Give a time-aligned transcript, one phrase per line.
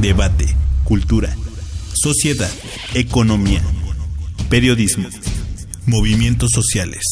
[0.00, 0.46] debate,
[0.84, 1.28] cultura,
[1.92, 2.50] sociedad,
[2.94, 3.60] economía,
[4.48, 5.08] periodismo,
[5.86, 7.02] movimientos sociales.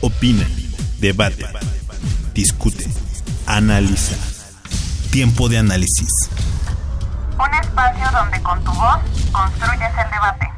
[0.00, 0.48] Opina,
[1.00, 1.44] debate,
[2.34, 2.88] discute,
[3.46, 4.16] analiza.
[5.10, 6.08] Tiempo de análisis.
[7.38, 8.98] Un espacio donde con tu voz
[9.30, 10.48] construyes el debate.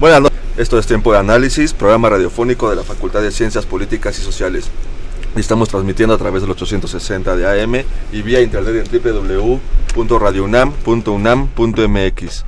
[0.00, 0.38] Buenas noches.
[0.56, 4.70] Esto es Tiempo de Análisis, programa radiofónico de la Facultad de Ciencias Políticas y Sociales.
[5.36, 9.02] Estamos transmitiendo a través del 860 de AM y vía internet en
[9.96, 12.44] www.radiounam.unam.mx.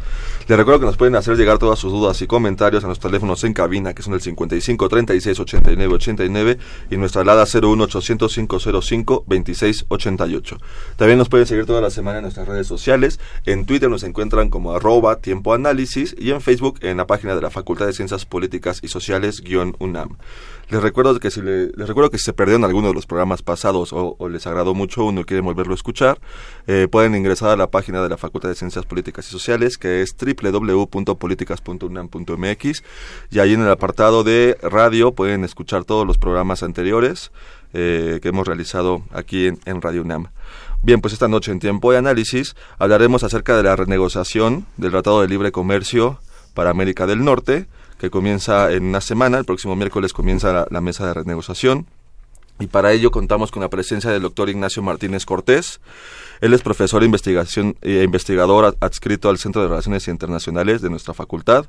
[0.49, 3.43] Les recuerdo que nos pueden hacer llegar todas sus dudas y comentarios a nuestros teléfonos
[3.43, 9.25] en cabina, que son el 55 36 89 89 y nuestra alada 01 800 505
[9.27, 10.59] 26 88.
[10.95, 13.19] También nos pueden seguir toda la semana en nuestras redes sociales.
[13.45, 17.43] En Twitter nos encuentran como arroba tiempo análisis y en Facebook en la página de
[17.43, 20.17] la Facultad de Ciencias Políticas y Sociales guion UNAM.
[20.69, 23.93] Les recuerdo que si les recuerdo que si se perdieron alguno de los programas pasados
[23.93, 26.19] o, les agradó mucho uno y quieren volverlo a escuchar,
[26.67, 30.03] eh, pueden ingresar a la página de la Facultad de Ciencias Políticas y Sociales, que
[30.03, 32.83] es www.políticas.unam.mx,
[33.31, 37.31] y ahí en el apartado de radio pueden escuchar todos los programas anteriores
[37.73, 40.31] eh, que hemos realizado aquí en, en Radio UNAM.
[40.83, 45.21] Bien, pues esta noche en tiempo de análisis hablaremos acerca de la renegociación del Tratado
[45.21, 46.19] de Libre Comercio
[46.55, 49.39] para América del Norte, que comienza en una semana.
[49.39, 51.87] El próximo miércoles comienza la, mesa de renegociación.
[52.59, 55.79] Y para ello contamos con la presencia del doctor Ignacio Martínez Cortés.
[56.41, 61.13] Él es profesor e investigación, e investigador adscrito al Centro de Relaciones Internacionales de nuestra
[61.13, 61.67] facultad.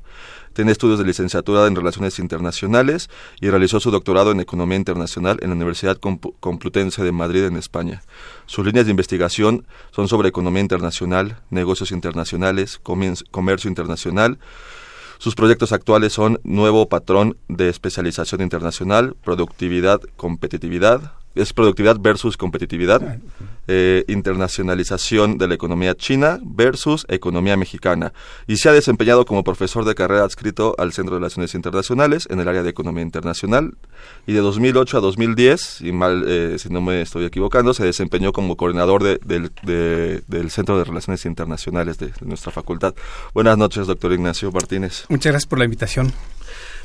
[0.54, 5.50] Tiene estudios de licenciatura en Relaciones Internacionales y realizó su doctorado en Economía Internacional en
[5.50, 8.02] la Universidad Complutense de Madrid, en España.
[8.46, 14.38] Sus líneas de investigación son sobre economía internacional, negocios internacionales, comercio internacional,
[15.18, 23.02] sus proyectos actuales son Nuevo Patrón de Especialización Internacional, Productividad, Competitividad, es productividad versus competitividad,
[23.02, 23.16] ah,
[23.68, 28.12] eh, internacionalización de la economía china versus economía mexicana.
[28.46, 32.40] Y se ha desempeñado como profesor de carrera adscrito al Centro de Relaciones Internacionales en
[32.40, 33.74] el área de economía internacional.
[34.26, 38.32] Y de 2008 a 2010, si, mal, eh, si no me estoy equivocando, se desempeñó
[38.32, 42.94] como coordinador del Centro de Relaciones Internacionales de, de nuestra facultad.
[43.34, 45.04] Buenas noches, doctor Ignacio Martínez.
[45.08, 46.12] Muchas gracias por la invitación.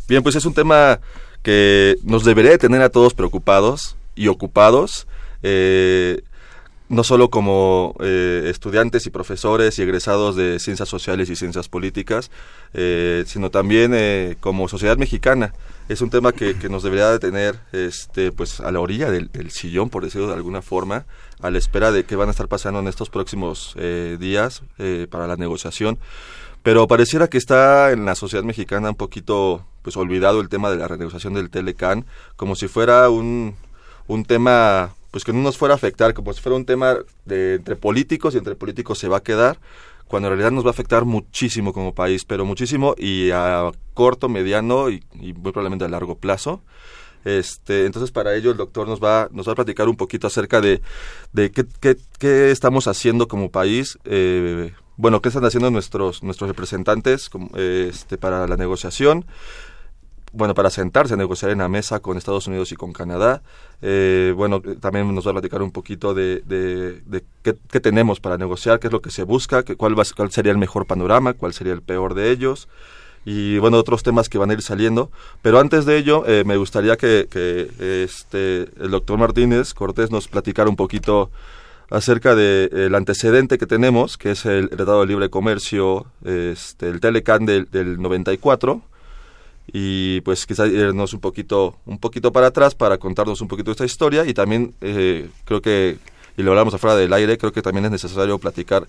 [0.08, 1.00] Bien, pues es un tema
[1.44, 5.08] que nos debería tener a todos preocupados y ocupados,
[5.44, 6.22] eh,
[6.94, 12.32] no solo como eh, estudiantes y profesores y egresados de ciencias sociales y ciencias políticas,
[12.74, 15.54] eh, sino también como sociedad mexicana.
[15.90, 19.90] Es un tema que, nos debería de tener este, pues, a la orilla del, sillón,
[19.90, 21.06] por decirlo de alguna forma,
[21.42, 23.76] a la espera de qué van a estar pasando en estos próximos
[24.20, 24.62] días
[25.10, 26.00] para la negociación
[26.64, 30.78] pero pareciera que está en la sociedad mexicana un poquito pues olvidado el tema de
[30.78, 32.06] la renegociación del Telecan
[32.38, 33.56] como si fuera un
[34.08, 37.54] un tema pues que no nos fuera a afectar, como si fuera un tema de
[37.54, 39.60] entre políticos y entre políticos se va a quedar,
[40.08, 44.28] cuando en realidad nos va a afectar muchísimo como país, pero muchísimo y a corto,
[44.28, 46.64] mediano y, muy probablemente a largo plazo.
[47.26, 50.62] Este, entonces para ello el doctor nos va, nos va a platicar un poquito acerca
[50.62, 50.82] de,
[51.32, 56.48] de qué, qué, qué estamos haciendo como país, eh, bueno, qué están haciendo nuestros, nuestros
[56.48, 59.26] representantes este, para la negociación,
[60.34, 63.44] bueno, para sentarse a negociar en la mesa con Estados Unidos y con Canadá.
[63.82, 68.80] Eh, bueno, también nos va a platicar un poquito de, de, qué, tenemos para negociar,
[68.80, 71.74] qué es lo que se busca, cuál, va, cuál sería el mejor panorama, cuál sería
[71.74, 72.68] el peor de ellos
[73.26, 75.10] y bueno otros temas que van a ir saliendo
[75.42, 80.28] pero antes de ello eh, me gustaría que, que, este el doctor Martínez Cortés nos
[80.28, 81.32] platicara un poquito
[81.90, 87.46] acerca del antecedente que tenemos que es el Tratado de Libre Comercio este el Telecan
[87.46, 88.82] del, del 94
[89.68, 93.86] y pues quizás irnos un poquito un poquito para atrás para contarnos un poquito esta
[93.86, 95.98] historia y también eh, creo que
[96.36, 98.88] y lo hablamos afuera del aire creo que también es necesario platicar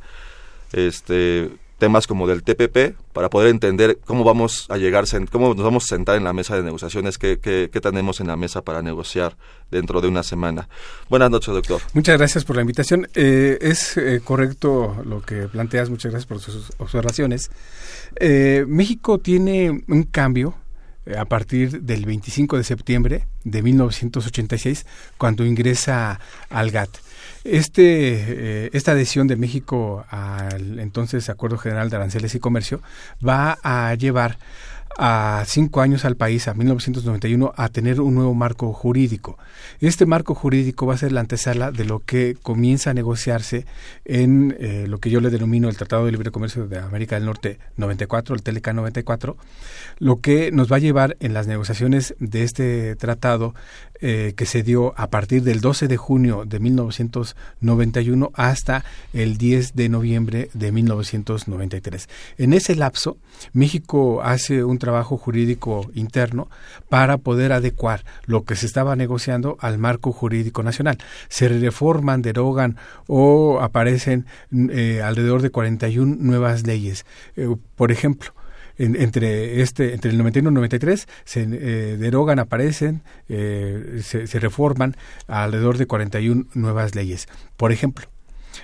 [0.72, 5.84] este temas como del TPP para poder entender cómo vamos a llegar cómo nos vamos
[5.84, 9.36] a sentar en la mesa de negociaciones qué, qué, tenemos en la mesa para negociar
[9.70, 10.68] dentro de una semana.
[11.10, 11.80] Buenas noches doctor.
[11.92, 13.08] Muchas gracias por la invitación.
[13.14, 17.50] Eh, es eh, correcto lo que planteas muchas gracias por sus observaciones.
[18.66, 20.63] México tiene un cambio eh,
[21.16, 24.86] a partir del 25 de septiembre de 1986,
[25.18, 26.20] cuando ingresa
[26.50, 26.96] al GATT.
[27.44, 32.80] Este, eh, esta adhesión de México al entonces Acuerdo General de Aranceles y Comercio
[33.26, 34.38] va a llevar
[34.96, 39.38] a cinco años al país, a 1991, a tener un nuevo marco jurídico.
[39.80, 43.66] Este marco jurídico va a ser la antesala de lo que comienza a negociarse
[44.04, 47.26] en eh, lo que yo le denomino el Tratado de Libre Comercio de América del
[47.26, 49.36] Norte 94, el TLK 94,
[49.98, 53.54] lo que nos va a llevar en las negociaciones de este tratado
[54.00, 59.76] eh, que se dio a partir del 12 de junio de 1991 hasta el 10
[59.76, 62.08] de noviembre de 1993.
[62.38, 63.16] En ese lapso,
[63.52, 66.48] México hace un trabajo jurídico interno
[66.88, 70.98] para poder adecuar lo que se estaba negociando al marco jurídico nacional.
[71.28, 72.76] Se reforman, derogan
[73.06, 74.26] o aparecen
[74.70, 77.06] eh, alrededor de 41 nuevas leyes.
[77.36, 78.32] Eh, por ejemplo,
[78.78, 84.38] entre este entre el 91 y el 93 se eh, derogan, aparecen, eh, se, se
[84.40, 87.28] reforman alrededor de 41 nuevas leyes.
[87.56, 88.06] Por ejemplo,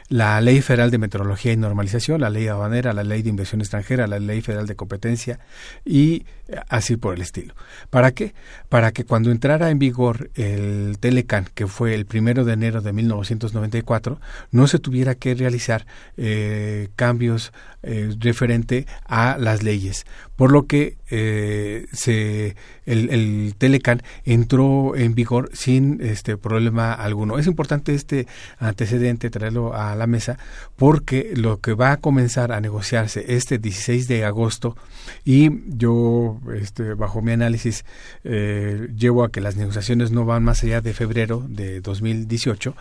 [0.09, 4.07] la Ley Federal de Meteorología y Normalización, la Ley Aduanera, la Ley de Inversión Extranjera,
[4.07, 5.41] la Ley Federal de Competencia
[5.85, 6.25] y
[6.69, 7.55] así por el estilo.
[7.91, 8.35] ¿Para qué?
[8.69, 12.93] Para que cuando entrara en vigor el Telecan, que fue el primero de enero de
[12.93, 14.21] 1994,
[14.51, 15.87] no se tuviera que realizar
[16.17, 20.05] eh, cambios eh, referente a las leyes.
[20.37, 22.57] Por lo que eh, se,
[22.87, 27.39] el, el, Telecan entró en vigor sin este problema alguno.
[27.39, 28.27] Es importante este
[28.59, 30.39] antecedente traerlo a la mesa
[30.77, 34.77] porque lo que va a comenzar a negociarse este 16 de agosto
[35.25, 37.85] y yo este, bajo mi análisis
[38.25, 42.75] eh, llevo a que las negociaciones no van más allá de febrero de 2018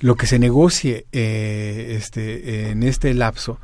[0.00, 3.58] lo que se negocie eh, este, en este lapso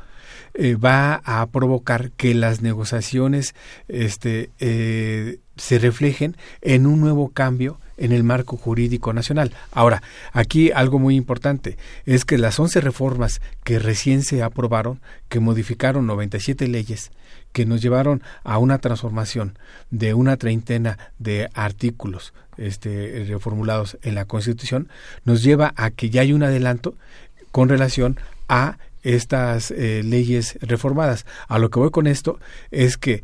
[0.61, 3.55] eh, va a provocar que las negociaciones
[3.87, 9.53] este, eh, se reflejen en un nuevo cambio en el marco jurídico nacional.
[9.71, 10.03] Ahora,
[10.33, 16.05] aquí algo muy importante es que las 11 reformas que recién se aprobaron, que modificaron
[16.07, 17.11] 97 leyes,
[17.53, 19.57] que nos llevaron a una transformación
[19.91, 24.89] de una treintena de artículos este, reformulados en la Constitución,
[25.23, 26.95] nos lleva a que ya hay un adelanto
[27.53, 28.19] con relación
[28.49, 31.25] a estas eh, leyes reformadas.
[31.47, 32.39] A lo que voy con esto
[32.71, 33.23] es que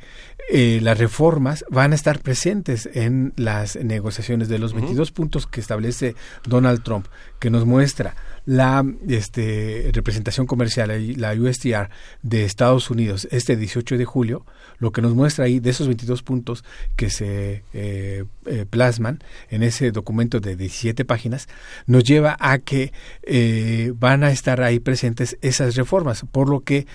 [0.52, 5.60] eh, las reformas van a estar presentes en las negociaciones de los 22 puntos que
[5.60, 6.16] establece
[6.46, 7.08] Donald Trump,
[7.40, 8.16] que nos muestra
[8.46, 11.90] la este, representación comercial, la USTR
[12.22, 14.46] de Estados Unidos este 18 de julio,
[14.78, 16.64] lo que nos muestra ahí de esos 22 puntos
[16.96, 19.20] que se eh, eh, plasman
[19.50, 21.48] en ese documento de 17 páginas,
[21.88, 22.94] nos lleva a que
[23.24, 26.86] eh, van a estar ahí presentes esas reformas, por lo que,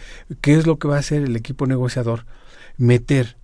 [0.40, 2.26] ¿qué es lo que va a hacer el equipo negociador?
[2.76, 3.36] Meter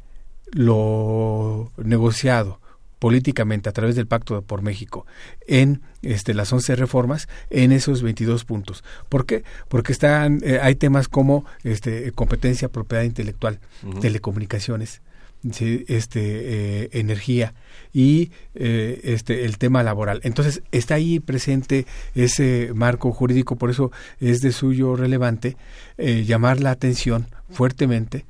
[0.53, 2.61] lo negociado
[2.99, 5.07] políticamente a través del Pacto por México
[5.47, 8.85] en este, las 11 reformas en esos 22 puntos.
[9.09, 9.45] ¿Por qué?
[9.69, 13.61] Porque están, eh, hay temas como este, competencia, propiedad intelectual,
[14.01, 15.03] telecomunicaciones,
[15.45, 16.21] este,
[16.85, 17.55] eh, energía
[17.93, 20.21] y eh, este, el tema laboral.
[20.25, 25.57] Entonces, está ahí presente ese marco jurídico, por eso es de suyo relevante
[25.99, 28.25] llamar la atención fuertemente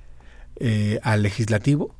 [1.02, 1.94] al legislativo,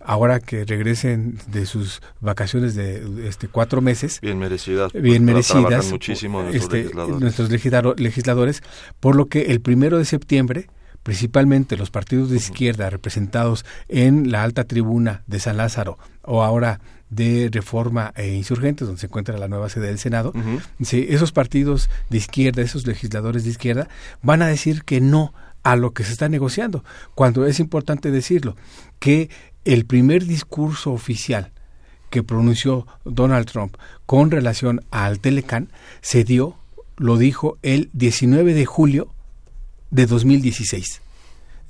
[0.00, 6.42] ahora que regresen de sus vacaciones de este cuatro meses bien merecidas bien merecidas muchísimo
[6.42, 7.20] nuestros, este, legisladores.
[7.20, 8.62] nuestros legisladores
[9.00, 10.68] por lo que el primero de septiembre
[11.02, 16.80] principalmente los partidos de izquierda representados en la alta tribuna de San Lázaro o ahora
[17.10, 20.60] de Reforma e Insurgentes, donde se encuentra la nueva sede del Senado, uh -huh.
[20.82, 23.88] sí, esos partidos de izquierda, esos legisladores de izquierda,
[24.22, 26.84] van a decir que no a lo que se está negociando,
[27.14, 28.56] cuando es importante decirlo,
[28.98, 29.30] que
[29.66, 31.52] el primer discurso oficial
[32.08, 35.70] que pronunció Donald Trump con relación al Telecan
[36.00, 36.56] se dio,
[36.96, 39.12] lo dijo el 19 de julio
[39.90, 41.02] de 2016.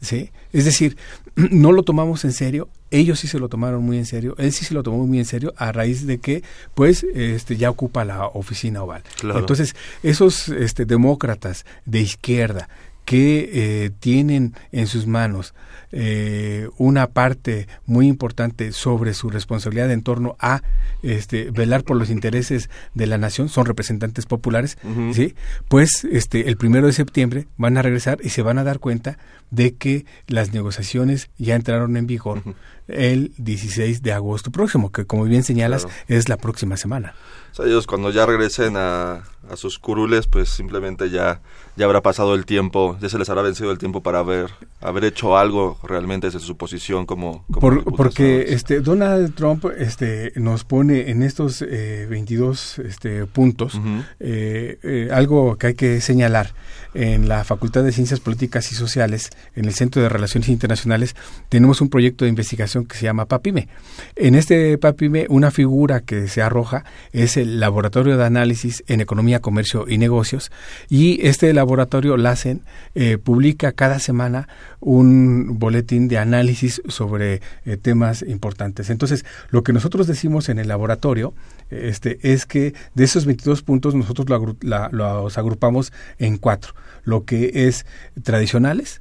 [0.02, 0.30] ¿Sí?
[0.52, 0.96] Es decir,
[1.36, 4.64] no lo tomamos en serio, ellos sí se lo tomaron muy en serio, él sí
[4.66, 6.42] se lo tomó muy en serio a raíz de que
[6.74, 9.02] pues este ya ocupa la oficina oval.
[9.18, 9.40] Claro.
[9.40, 12.68] Entonces, esos este demócratas de izquierda
[13.06, 15.54] que eh, tienen en sus manos
[15.92, 20.62] eh, una parte muy importante sobre su responsabilidad en torno a
[21.02, 25.14] este, velar por los intereses de la nación, son representantes populares, uh -huh.
[25.14, 25.34] ¿sí?
[25.68, 29.18] pues este, el primero de septiembre van a regresar y se van a dar cuenta
[29.50, 32.54] de que las negociaciones ya entraron en vigor uh -huh.
[32.88, 35.98] el 16 de agosto próximo, que como bien señalas claro.
[36.08, 37.14] es la próxima semana.
[37.56, 41.40] O sea, ellos cuando ya regresen a, a sus curules, pues simplemente ya,
[41.74, 44.50] ya habrá pasado el tiempo, ya se les habrá vencido el tiempo para haber,
[44.82, 47.46] haber hecho algo realmente desde su posición como...
[47.50, 53.80] como porque este Donald Trump este, nos pone en estos eh, 22 este, puntos
[54.20, 56.52] eh, eh, algo que hay que señalar.
[56.98, 61.14] En la Facultad de Ciencias Políticas y Sociales, en el Centro de Relaciones Internacionales,
[61.50, 63.68] tenemos un proyecto de investigación que se llama PAPIME.
[64.16, 69.40] En este PAPIME, una figura que se arroja es el Laboratorio de Análisis en Economía,
[69.40, 70.50] Comercio y Negocios.
[70.88, 72.62] Y este laboratorio, LACEN,
[72.94, 74.48] eh, publica cada semana
[74.80, 78.88] un boletín de análisis sobre eh, temas importantes.
[78.88, 81.34] Entonces, lo que nosotros decimos en el laboratorio
[81.70, 84.26] este, es que de esos 22 puntos nosotros
[84.60, 86.74] los agrupamos en cuatro.
[87.04, 87.86] Lo que es
[88.22, 89.00] tradicionales,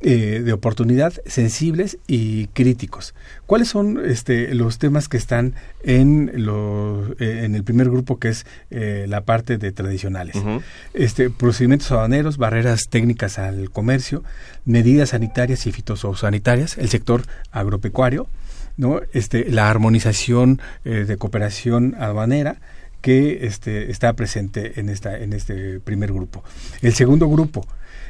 [0.00, 3.14] eh, de oportunidad, sensibles y críticos.
[3.44, 6.32] ¿Cuáles son este, los temas que están en,
[7.18, 10.36] eh, en el primer grupo, que es eh, la parte de tradicionales?
[10.94, 14.24] este, procedimientos aduaneros, barreras técnicas al comercio,
[14.64, 18.28] medidas sanitarias y fitosanitarias, el sector agropecuario,
[18.76, 19.00] ¿no?
[19.12, 22.60] este, la armonización de cooperación aduanera,
[23.04, 26.42] que este, está presente en, en este primer grupo.
[26.80, 27.66] El segundo grupo,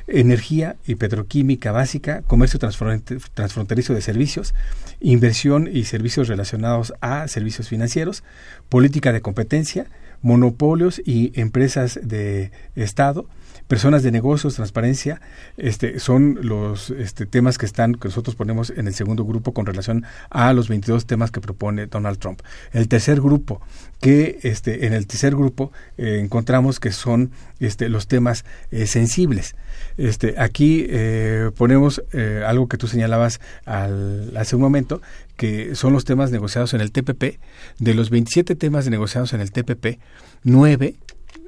[0.07, 4.55] energía y petroquímica básica, comercio transfronterizo de servicios,
[5.01, 8.23] inversión y servicios relacionados a servicios financieros,
[8.69, 9.87] política de competencia,
[10.23, 13.27] monopolios y empresas de Estado,
[13.69, 15.21] personas de negocios, transparencia,
[15.57, 19.67] este, son los este, temas que están, que nosotros ponemos en el segundo grupo con
[19.67, 22.41] relación a los 22 temas que propone Donald Trump.
[22.73, 23.61] El tercer grupo,
[24.01, 29.57] que este, en el tercer grupo eh, encontramos que son este, los temas eh, sensibles.
[29.97, 32.03] Este, aquí eh, ponemos
[32.47, 35.01] algo que tú señalabas al, hace un momento,
[35.37, 37.39] que son los temas negociados en el TPP.
[37.79, 39.99] De los 27 temas negociados en el TPP,
[40.45, 40.97] 9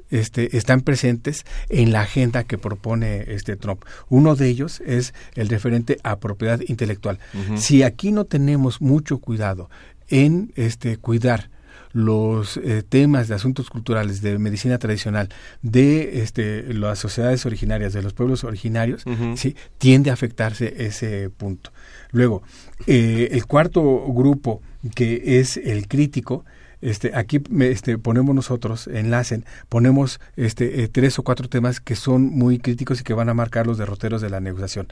[0.09, 3.83] este, están presentes en la agenda que propone este Trump.
[4.09, 7.19] Uno de ellos es el referente a propiedad intelectual.
[7.55, 9.69] Si aquí no tenemos mucho cuidado
[10.09, 11.49] en este cuidar
[11.93, 15.29] los eh, temas de asuntos culturales, de medicina tradicional,
[15.61, 19.03] de este, las sociedades originarias, de los pueblos originarios,
[19.35, 19.55] ¿sí?
[19.77, 21.71] tiende a afectarse ese punto.
[22.11, 22.43] Luego,
[22.85, 23.81] eh, el cuarto
[24.13, 24.61] grupo,
[24.95, 26.45] que es el crítico,
[26.81, 32.23] este, aquí este, ponemos nosotros, enlacen, ponemos este, eh, tres o cuatro temas que son
[32.23, 34.87] muy críticos y que van a marcar los derroteros de la negociación.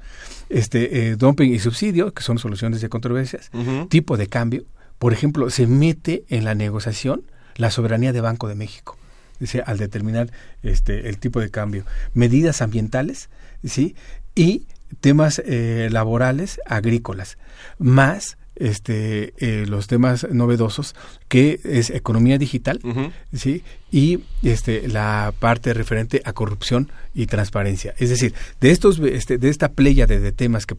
[0.49, 3.51] Este, eh, dumping y subsidio, que son soluciones de controversias,
[3.89, 4.63] tipo de cambio.
[4.97, 7.23] Por ejemplo, se mete en la negociación
[7.55, 8.97] la soberanía de Banco de México.
[9.39, 10.31] Dice, al determinar
[10.63, 11.85] este, el tipo de cambio.
[12.13, 13.29] Medidas ambientales,
[13.63, 13.95] ¿sí?
[14.33, 14.67] Y
[15.01, 17.37] temas eh, laborales agrícolas,
[17.77, 20.95] más este eh, los temas novedosos
[21.27, 22.79] que es economía digital
[23.33, 27.93] sí y este la parte referente a corrupción y transparencia.
[27.97, 30.75] Es decir de estos este, de esta playa de, temas que,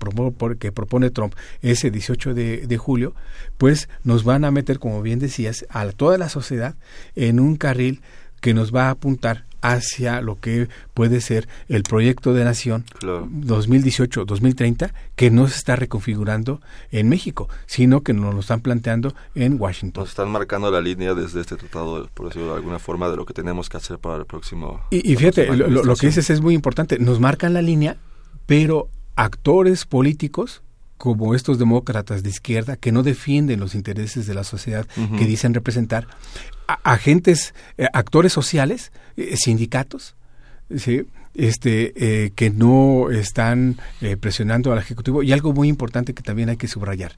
[0.59, 3.15] que propone Trump ese 18 de, de, julio
[3.59, 6.77] pues nos van a meter como bien decías a toda la sociedad
[7.15, 8.01] en un carril
[8.41, 14.93] que nos va a apuntar hacia lo que puede ser el proyecto de nación 2018-2030
[15.17, 16.61] que no se está reconfigurando
[16.93, 20.03] en México, sino que nos lo están planteando en Washington.
[20.03, 23.27] Nos están marcando la línea desde este tratado, por decirlo de alguna forma, de lo
[23.27, 24.81] que tenemos que hacer para el próximo.
[24.91, 26.99] Y, fíjate, lo, que dices es muy importante.
[26.99, 27.97] Nos marcan la línea,
[28.47, 30.63] pero actores políticos
[30.99, 34.87] como estos demócratas de izquierda que no defienden los intereses de la sociedad
[35.19, 36.07] que dicen representar,
[36.67, 40.15] agentes, eh, actores sociales, eh, sindicatos,
[40.77, 41.07] ¿sí?
[41.35, 43.79] este, eh, que no están
[44.21, 45.23] presionando al Ejecutivo.
[45.23, 47.17] Y algo muy importante que también hay que subrayar,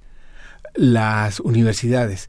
[0.75, 2.29] las universidades.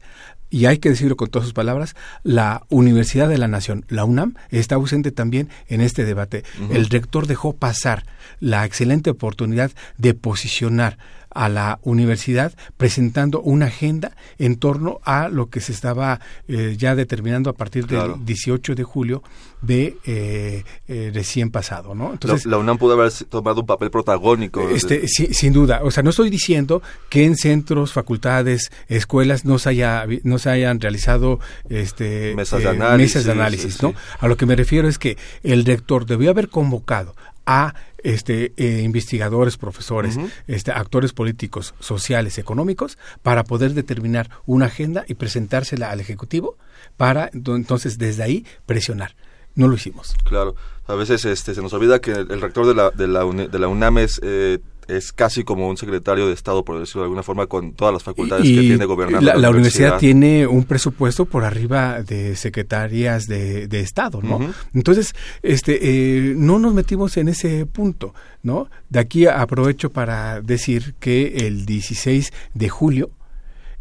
[0.52, 4.34] Y hay que decirlo con todas sus palabras, la Universidad de la Nación, la UNAM,
[4.50, 6.42] está ausente también en este debate.
[6.70, 8.04] El rector dejó pasar
[8.40, 10.98] la excelente oportunidad de posicionar
[11.30, 16.94] a la universidad presentando una agenda en torno a lo que se estaba eh, ya
[16.94, 19.22] determinando a partir del 18 de julio
[19.62, 22.12] de eh, eh, recién pasado, ¿no?
[22.12, 24.68] Entonces la, UNAM pudo haber tomado un papel protagónico.
[24.70, 29.70] Este, sin duda, o sea, no estoy diciendo que en centros, facultades, escuelas no se
[29.70, 33.94] haya no se hayan realizado este mesas de análisis, mesas de análisis ¿no?
[34.18, 37.14] A lo que me refiero es que el rector debió haber convocado
[37.46, 45.04] a este, eh, investigadores, profesores, este, actores políticos, sociales, económicos, para poder determinar una agenda
[45.08, 46.56] y presentársela al Ejecutivo
[46.96, 49.14] para entonces desde ahí presionar.
[49.54, 50.14] No lo hicimos.
[50.24, 50.54] Claro,
[50.86, 53.68] a veces este, se nos olvida que el rector de la, de la, de la
[53.68, 54.20] UNAM es...
[54.22, 54.58] Eh,
[54.96, 58.02] es casi como un secretario de Estado, por decirlo de alguna forma, con todas las
[58.02, 59.98] facultades que tiene gobernar la, la, universidad.
[59.98, 64.52] tiene un presupuesto por arriba de secretarias de, Estado, ¿no?
[64.74, 68.68] Entonces, este, eh, no nos metimos en ese punto, ¿no?
[68.88, 73.10] De aquí aprovecho para decir que el 16 de julio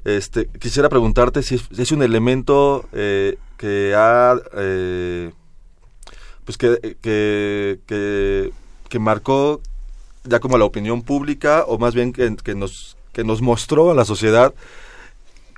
[0.04, 5.32] este, quisiera preguntarte si es, un elemento eh, que ha, eh,
[6.44, 7.80] pues que, que,
[8.88, 9.60] que, marcó
[10.24, 13.94] ya como la opinión pública o más bien que, que, nos, que nos mostró a
[13.94, 14.54] la sociedad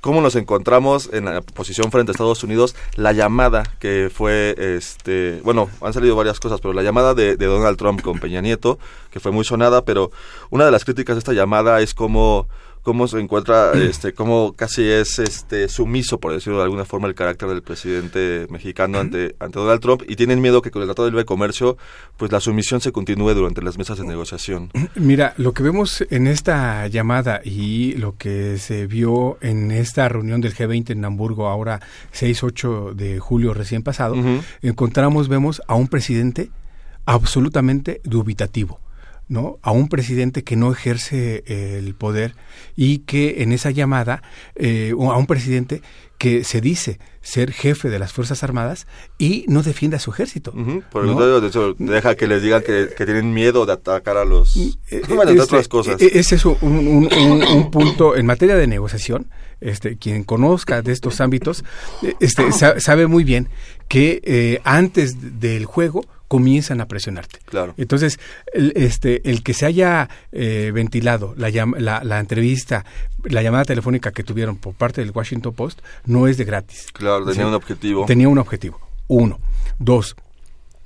[0.04, 5.40] cómo nos encontramos en la posición frente a Estados Unidos, la llamada que fue, este,
[5.44, 8.78] bueno, han salido varias cosas, pero la llamada de, Donald Trump con Peña Nieto,
[9.10, 10.10] que fue muy sonada, pero
[10.50, 12.48] una de las críticas de esta llamada es como
[12.84, 17.16] cómo se encuentra, este, cómo casi es este sumiso, por decirlo de alguna forma, el
[17.16, 21.06] carácter del presidente mexicano ante, ante Donald Trump y tienen miedo que con el Tratado
[21.06, 21.76] de Libre Comercio,
[22.16, 24.70] pues la sumisión se continúe durante las mesas de negociación.
[24.94, 30.40] Mira, lo que vemos en esta llamada y lo que se vio en esta reunión
[30.40, 31.80] del G20 en Hamburgo ahora
[32.14, 34.14] 6-8 de julio recién pasado,
[34.62, 36.50] encontramos, vemos a un presidente
[37.06, 38.83] absolutamente dubitativo.
[39.28, 39.58] ¿No?
[39.62, 42.34] a un presidente que no ejerce eh, el poder
[42.76, 44.22] y que en esa llamada
[44.54, 45.82] eh, a un presidente
[46.18, 48.86] que se dice ser jefe de las Fuerzas Armadas
[49.18, 50.52] y no defiende a su ejército.
[50.92, 54.56] Por de hecho, deja que les digan que, tienen miedo de atacar a los...
[54.56, 56.00] Mm, eh, otras cosas.
[56.00, 59.30] Ese es un, un, punto en materia de negociación.
[59.60, 61.64] Este, quien conozca de estos ámbitos
[62.20, 63.48] este, sabe muy bien
[63.88, 66.04] que antes del juego
[66.34, 67.38] comienzan a presionarte.
[67.44, 67.74] Claro.
[67.76, 68.18] Entonces,
[68.52, 72.84] el, este, el que se haya eh, ventilado la, la, la, entrevista,
[73.22, 76.88] la llamada telefónica que tuvieron por parte del Washington Post, no es de gratis.
[76.92, 78.04] Claro, tenía un objetivo.
[78.06, 78.80] Tenía un objetivo.
[79.06, 79.38] Uno.
[79.78, 80.16] Dos,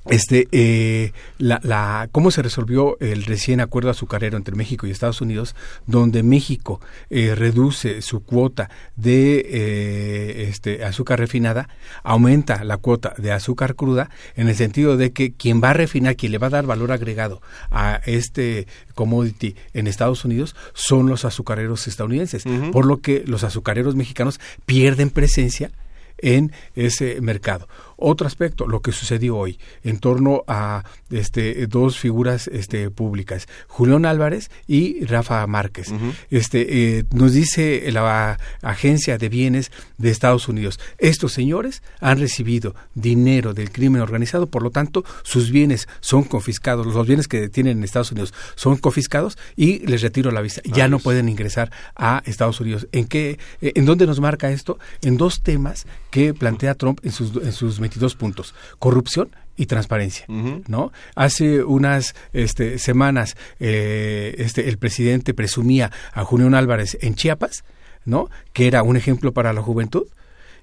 [0.08, 5.20] este, eh, la, la, cómo se resolvió el recién acuerdo azucarero entre México y Estados
[5.20, 5.54] Unidos,
[5.86, 11.68] donde México eh, reduce su cuota de eh, este, azúcar refinada,
[12.02, 16.16] aumenta la cuota de azúcar cruda, en el sentido de que quien va a refinar,
[16.16, 21.24] quien le va a dar valor agregado a este commodity en Estados Unidos son los
[21.24, 25.70] azucareros estadounidenses, por lo que los azucareros mexicanos pierden presencia
[26.18, 27.68] en ese mercado.
[28.00, 34.06] Otro aspecto, lo que sucedió hoy en torno a este, dos figuras este, públicas, Julián
[34.06, 35.92] Álvarez y Rafa Márquez.
[36.30, 42.76] este, eh, nos dice la Agencia de Bienes de Estados Unidos, estos señores han recibido
[42.94, 47.78] dinero del crimen organizado, por lo tanto, sus bienes son confiscados, los bienes que tienen
[47.78, 50.60] en Estados Unidos son confiscados y les retiro la visa.
[50.64, 52.86] Ya no pueden ingresar a Estados Unidos.
[52.92, 54.78] ¿En qué, en dónde nos marca esto?
[55.02, 60.24] En dos temas que plantea Trump en sus, en sus dos puntos, corrupción y transparencia,
[60.28, 60.92] ¿no?
[61.16, 67.64] Hace unas este, semanas eh, este, el presidente presumía a Julián Álvarez en Chiapas,
[68.04, 68.30] ¿no?
[68.52, 70.06] Que era un ejemplo para la juventud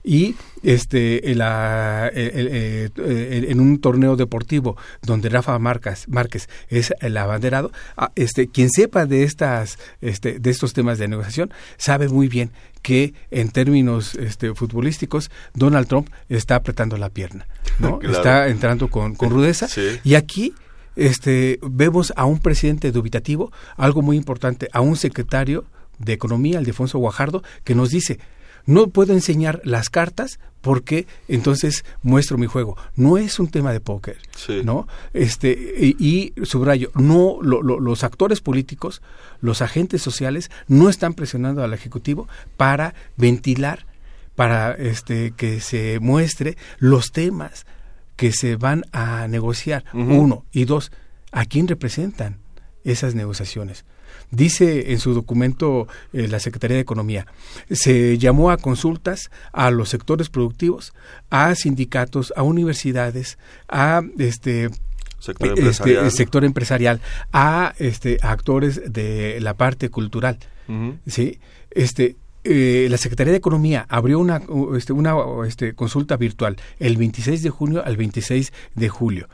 [0.06, 8.12] y este eh, en un torneo deportivo donde Rafa Márquez, Márquez es el abanderado ah,
[8.16, 12.52] este quien sepa de estas este, de estos temas de negociación sabe muy bien
[12.86, 17.48] que en términos este, futbolísticos Donald Trump está apretando la pierna,
[17.80, 18.00] ¿no?
[18.04, 19.68] Está entrando con, rudeza.
[20.04, 20.54] Y aquí
[20.96, 25.66] este, vemos a un presidente dubitativo, algo muy importante, a un secretario
[25.98, 28.20] de Economía, Alfonso Guajardo, que nos dice,
[28.66, 32.76] no puedo enseñar las cartas porque entonces muestro mi juego.
[32.96, 34.18] No es un tema de póker,
[34.64, 34.88] ¿no?
[35.14, 39.02] Este y, subrayo, no los actores políticos,
[39.42, 43.86] los agentes sociales no están presionando al ejecutivo para ventilar,
[44.36, 47.66] para este que se muestre los temas
[48.16, 49.86] que se van a negociar.
[49.94, 50.46] Uno.
[50.52, 50.92] Y dos,
[51.32, 52.40] ¿a quién representan
[52.84, 53.86] esas negociaciones?
[54.36, 57.26] Dice en su documento eh, la Secretaría de Economía,
[57.72, 60.94] se llamó a consultas a los sectores productivos,
[61.30, 63.38] a sindicatos, a universidades,
[63.70, 64.70] a este
[65.20, 67.02] sector este, empresarial, sector empresarial
[67.34, 70.38] a este actores de la parte cultural.
[71.08, 71.40] Sí
[71.76, 74.42] este eh, la Secretaría de Economía abrió una,
[74.78, 75.16] este, una
[75.48, 79.28] este, consulta virtual el 26 de junio al 26 de julio.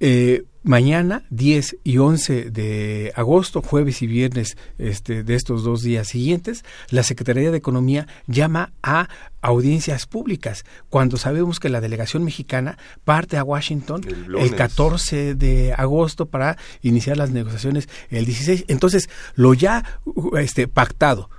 [0.00, 6.08] Eh, mañana 10 y 11 de agosto, jueves y viernes este, de estos dos días
[6.08, 9.08] siguientes, la Secretaría de Economía llama a
[9.42, 14.52] audiencias públicas, cuando sabemos que la delegación mexicana parte a Washington El el, lunes.
[14.52, 18.64] 14 de agosto para iniciar las negociaciones el 16.
[18.68, 20.00] Entonces, lo ya
[20.38, 21.30] este, pactado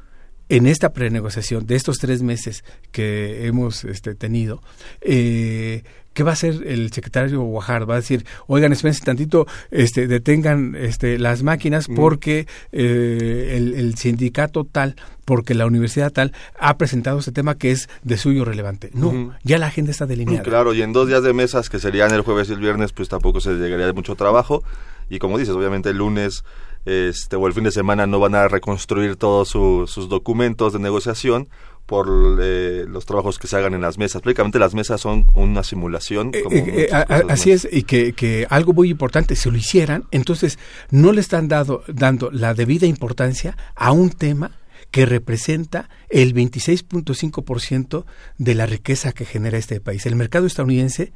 [0.52, 4.62] en esta prenegociación de estos tres meses que hemos este, tenido,
[5.00, 7.90] eh, ¿qué va a hacer el secretario Guajar?
[7.90, 13.96] Va a decir, oigan, espérense tantito, este, detengan este, las máquinas porque eh, el, el
[13.96, 14.96] sindicato tal,
[15.26, 18.90] porque la universidad tal ha presentado este tema que es de suyo relevante.
[18.94, 20.44] No, ya la agenda está delineada.
[20.44, 23.08] Claro, y en dos días de mesas, que serían el jueves y el viernes, pues
[23.10, 24.64] tampoco se llegaría de mucho trabajo.
[25.10, 26.44] Y como dices, obviamente el lunes
[26.86, 30.80] este, o el fin de semana no van a reconstruir todos su- sus documentos de
[30.80, 31.48] negociación
[31.92, 32.08] por
[32.42, 34.22] eh, los trabajos que se hagan en las mesas.
[34.22, 36.32] Prácticamente las mesas son una simulación.
[36.34, 36.90] Eh, como eh, eh,
[37.28, 37.66] así más.
[37.66, 40.58] es, y que, que algo muy importante, si lo hicieran, entonces
[40.90, 44.52] no le están dado, dando la debida importancia a un tema
[44.92, 48.06] que representa el 26.5%
[48.38, 50.06] de la riqueza que genera este país.
[50.06, 51.14] El mercado estadounidense,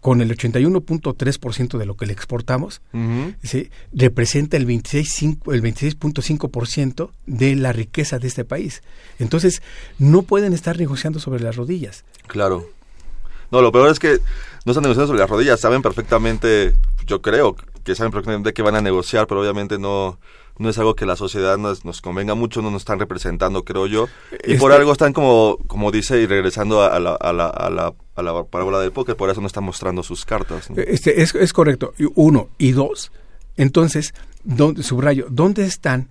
[0.00, 3.34] con el 81.3% de lo que le exportamos, Ujú.
[3.42, 3.70] ¿sí?
[3.92, 8.82] representa el 26.5 el 26.5% de la riqueza de este país.
[9.18, 9.62] Entonces,
[9.98, 12.04] no pueden estar negociando sobre las rodillas.
[12.26, 12.68] Claro.
[13.50, 14.18] No, lo peor es que
[14.64, 15.60] no están negociando sobre las rodillas.
[15.60, 16.74] Saben perfectamente,
[17.06, 20.18] yo creo que saben perfectamente que van a negociar, pero obviamente no,
[20.58, 23.86] no es algo que la sociedad nos, nos convenga mucho, no nos están representando, creo
[23.86, 24.08] yo.
[24.44, 27.70] Y por Este- algo están como, como dice, y regresando a la, a la, a
[27.70, 30.70] la, a la parábola del póker, por eso no están mostrando sus cartas.
[30.70, 30.76] ¿no?
[30.82, 31.94] Este, es, es correcto.
[32.14, 32.48] Uno.
[32.58, 33.10] Y dos,
[33.56, 36.08] entonces, ¿dónde, subrayo, ¿dónde están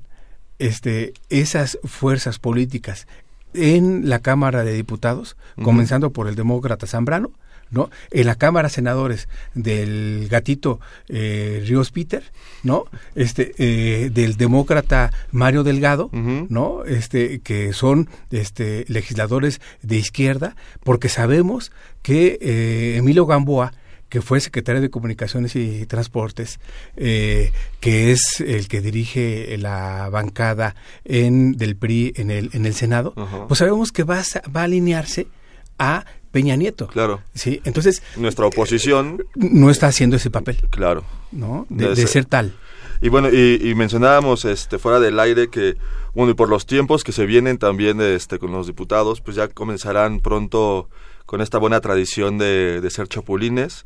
[0.59, 3.07] este, esas fuerzas políticas
[3.53, 7.31] en la Cámara de Diputados, comenzando por el demócrata Zambrano,
[7.71, 7.89] ¿no?
[8.11, 12.23] En la Cámara de Senadores del gatito eh, Ríos Peter,
[12.63, 12.85] ¿no?
[13.15, 16.09] Este, eh, del demócrata Mario Delgado.
[16.11, 16.83] ¿no?
[16.85, 23.73] Este, que son este, legisladores de izquierda, porque sabemos que eh, Emilio Gamboa,
[24.09, 26.59] que fue secretario de Comunicaciones y Transportes,
[26.97, 32.73] eh, que es el que dirige la bancada en, del PRI en el, en el
[32.73, 33.13] Senado,
[33.47, 34.21] pues sabemos que va
[34.53, 35.27] va a alinearse
[35.79, 36.87] a Peña Nieto.
[36.87, 37.21] Claro.
[37.33, 41.03] Sí, entonces Nuestra oposición, no está haciendo ese papel, claro.
[41.31, 41.65] ¿no?
[41.69, 42.07] De, ser.
[42.07, 42.53] ser tal.
[43.01, 45.75] Y bueno, y, y mencionábamos este fuera del aire que,
[46.13, 49.47] bueno, y por los tiempos que se vienen también este con los diputados, pues ya
[49.47, 50.89] comenzarán pronto
[51.25, 53.85] con esta buena tradición de, de ser chapulines.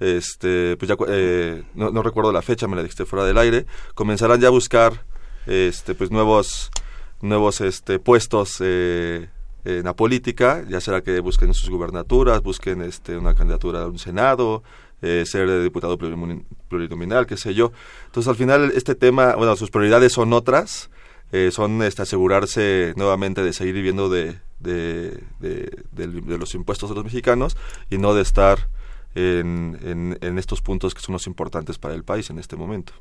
[0.00, 3.66] Este, pues ya eh, no, no recuerdo la fecha, me la dijiste fuera del aire.
[3.94, 5.04] Comenzarán ya a buscar
[5.46, 6.70] este pues nuevos
[7.20, 9.28] nuevos este puestos eh,
[9.64, 13.98] en la política, ya será que busquen sus gubernaturas, busquen este una candidatura a un
[13.98, 14.62] senado,
[15.02, 15.98] eh, ser diputado
[16.68, 17.72] plurinominal, qué sé yo.
[18.06, 20.90] Entonces, al final, este tema, bueno, sus prioridades son otras,
[21.32, 26.94] eh, son este, asegurarse nuevamente de seguir viviendo de, de, de, de los impuestos de
[26.94, 27.56] los mexicanos
[27.90, 28.68] y no de estar
[29.14, 32.92] en, en, en estos puntos que son los importantes para el país en este momento.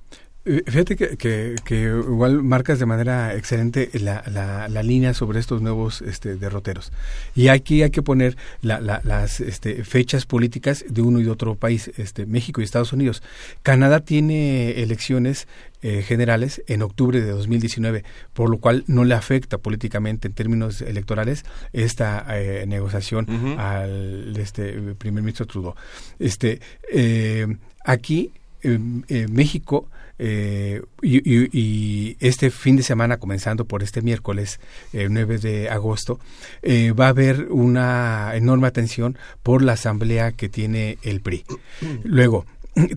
[0.46, 5.40] Eh, Fíjate que, que, que igual marcas de manera excelente la, la, la línea sobre
[5.40, 6.92] estos nuevos este, derroteros.
[7.34, 11.30] Y aquí hay que poner la- la- las este, fechas políticas de uno y de
[11.30, 13.24] otro país, este, México y Estados Unidos.
[13.62, 15.48] Canadá tiene elecciones
[15.82, 18.04] eh, generales en octubre de 2019,
[18.34, 23.28] por lo cual no le afecta políticamente en términos electorales esta eh, negociación
[23.60, 25.76] al este, primer ministro Trudeau.
[26.20, 26.60] Este,
[26.92, 27.48] eh,
[27.86, 29.88] aquí eh, México
[30.20, 34.60] eh, y, y- y este fin de semana, comenzando por este miércoles
[34.94, 36.20] eh, 9 de agosto,
[36.62, 41.44] eh, va a haber una enorme atención por la asamblea que tiene el PRI.
[42.04, 42.46] Luego,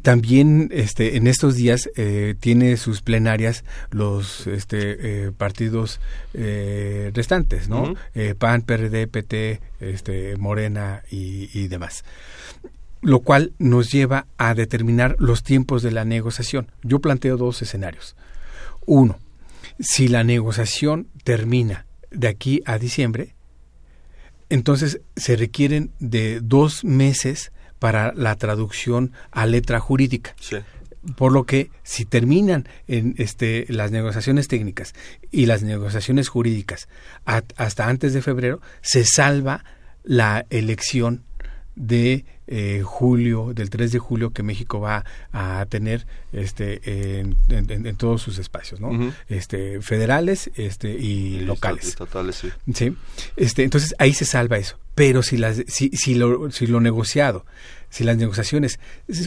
[0.00, 6.00] también este, en estos días eh, tiene sus plenarias los este, eh, partidos
[6.32, 7.94] eh, restantes, ¿no?
[8.14, 12.04] Eh, PAN, PRD, PT, este, Morena y, y demás
[13.06, 16.72] lo cual nos lleva a determinar los tiempos de la negociación.
[16.82, 18.16] Yo planteo dos escenarios.
[18.84, 19.20] Uno,
[19.78, 23.36] si la negociación termina de aquí a diciembre,
[24.48, 30.34] entonces se requieren de dos meses para la traducción a letra jurídica.
[30.40, 30.56] Sí.
[31.16, 34.94] Por lo que si terminan en este, las negociaciones técnicas
[35.30, 36.88] y las negociaciones jurídicas
[37.24, 39.64] hasta antes de febrero, se salva
[40.02, 41.22] la elección
[41.76, 47.96] de eh, julio, del 3 de julio que México va a tener este en, en,
[47.96, 49.12] todos sus espacios, ¿no?
[49.28, 51.86] Este federales este y, locales.
[51.86, 52.48] Estatales, sí.
[52.74, 52.96] Sí.
[53.36, 54.78] Este, entonces ahí se salva eso.
[54.94, 57.44] Pero si las si, si lo si lo negociado,
[57.90, 58.80] si las negociaciones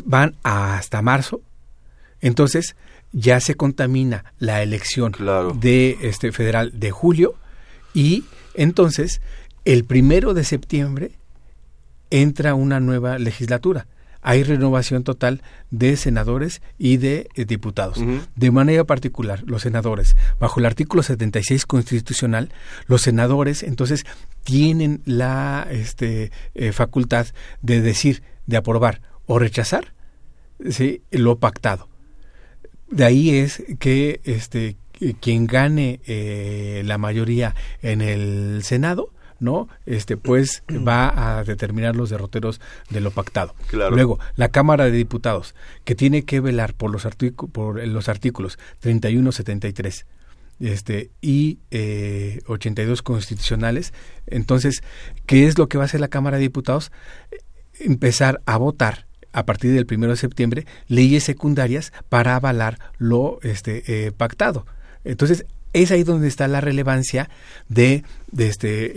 [0.06, 1.42] van hasta marzo,
[2.22, 2.76] entonces
[3.12, 5.14] ya se contamina la elección
[5.60, 7.36] de este federal de julio
[7.94, 9.22] y entonces
[9.66, 11.18] el primero de septiembre
[12.10, 13.88] entra una nueva legislatura.
[14.22, 15.41] Hay renovación total
[15.72, 18.00] de senadores y de eh, diputados.
[18.36, 22.52] De manera particular, los senadores, bajo el artículo 76 constitucional,
[22.88, 24.06] los senadores entonces
[24.43, 27.28] tienen la este, eh, facultad
[27.62, 29.93] de decir, de aprobar o rechazar
[30.69, 31.02] ¿sí?
[31.12, 31.88] lo pactado.
[32.91, 34.76] De ahí es que este,
[35.22, 39.67] quien gane eh, la mayoría en el Senado ¿no?
[39.86, 43.56] Este, pues va a determinar los derroteros de lo pactado.
[43.71, 47.08] Luego, la Cámara de Diputados, que tiene que velar por los,
[47.52, 50.06] por los artículos 31, 73
[50.60, 53.93] este, y eh, 82 constitucionales.
[54.28, 54.84] Entonces,
[55.25, 56.91] ¿qué es lo que va a hacer la Cámara de Diputados?
[57.80, 64.08] Empezar a votar a partir del primero de septiembre leyes secundarias para avalar lo este,
[64.08, 64.65] eh, pactado.
[65.04, 67.30] Entonces, es ahí donde está la relevancia
[67.67, 68.92] de, de este,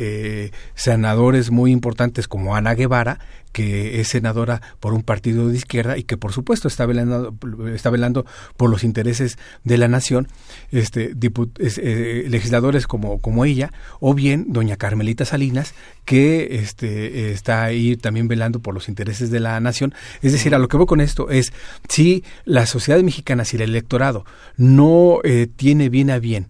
[0.44, 3.18] eh, senadores muy importantes como Ana Guevara,
[3.52, 7.34] que es senadora por un partido de izquierda y que por supuesto está velando,
[7.72, 8.24] está velando
[8.56, 10.28] por los intereses de la nación,
[10.70, 17.96] este, eh, legisladores como, como ella, o bien doña Carmelita Salinas, que este, está ahí
[17.96, 19.94] también velando por los intereses de la nación.
[20.22, 21.52] Es decir, a lo que voy con esto es,
[21.88, 24.24] si la sociedad mexicana, si el electorado
[24.56, 26.48] no eh, tiene bien a bien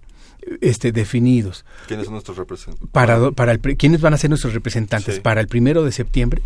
[0.60, 1.64] este, definidos.
[1.86, 2.88] ¿Quiénes son nuestros representantes?
[2.90, 5.20] Para, para el, ¿Quiénes van a ser nuestros representantes?
[5.20, 6.42] Para el primero de septiembre,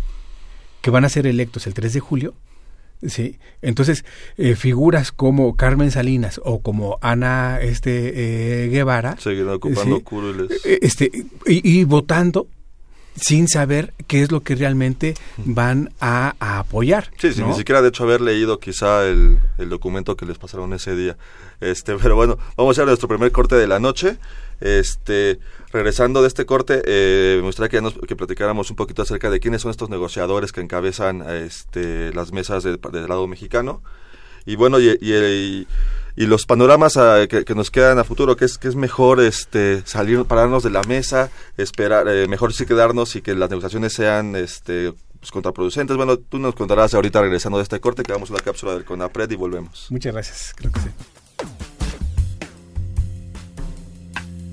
[0.81, 2.33] que van a ser electos el 3 de julio.
[3.05, 4.05] Sí, entonces
[4.37, 10.01] eh, figuras como Carmen Salinas o como Ana este eh, Guevara seguirán ocupando
[10.65, 11.11] eh, este
[11.45, 12.47] y, votando
[13.19, 17.11] sin saber qué es lo que realmente van a, apoyar.
[17.17, 20.95] Sí, ni siquiera de hecho haber leído quizá el, el, documento que les pasaron ese
[20.95, 21.17] día.
[21.59, 24.17] Este, pero bueno, vamos a a nuestro primer corte de la noche.
[24.59, 25.39] Este,
[25.71, 29.61] regresando de este corte, eh, me gustaría que, que platicáramos un poquito acerca de quiénes
[29.61, 33.81] son estos negociadores que encabezan este, las mesas del lado mexicano.
[34.45, 35.67] Y bueno, y, y, y
[36.25, 40.25] los panoramas ah, que, nos quedan a futuro, que es que es mejor este salir,
[40.25, 44.93] pararnos de la mesa, esperar, eh, mejor sí quedarnos y que las negociaciones sean este
[45.19, 45.95] pues, contraproducentes.
[45.95, 49.29] Bueno, tú nos contarás ahorita regresando de este corte, que damos una cápsula del CONAPRED
[49.31, 49.87] y volvemos.
[49.91, 50.87] Muchas gracias, creo que sí.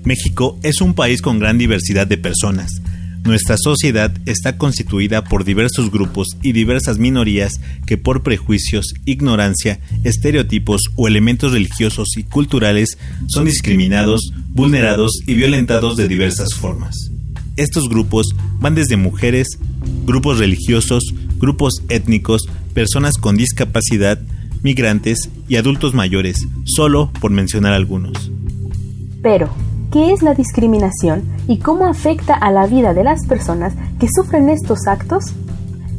[0.03, 2.79] México es un país con gran diversidad de personas.
[3.25, 10.81] Nuestra sociedad está constituida por diversos grupos y diversas minorías que por prejuicios, ignorancia, estereotipos
[10.95, 17.09] o elementos religiosos y culturales son discriminados, vulnerados y violentados de diversas formas.
[17.57, 18.27] Estos grupos
[18.59, 19.47] van desde mujeres,
[20.05, 21.03] grupos religiosos,
[21.39, 22.43] grupos étnicos,
[22.75, 24.21] personas con discapacidad,
[24.61, 28.31] migrantes y adultos mayores, solo por mencionar algunos.
[29.23, 29.51] Pero,
[29.91, 34.49] qué es la discriminación y cómo afecta a la vida de las personas que sufren
[34.49, 35.33] estos actos?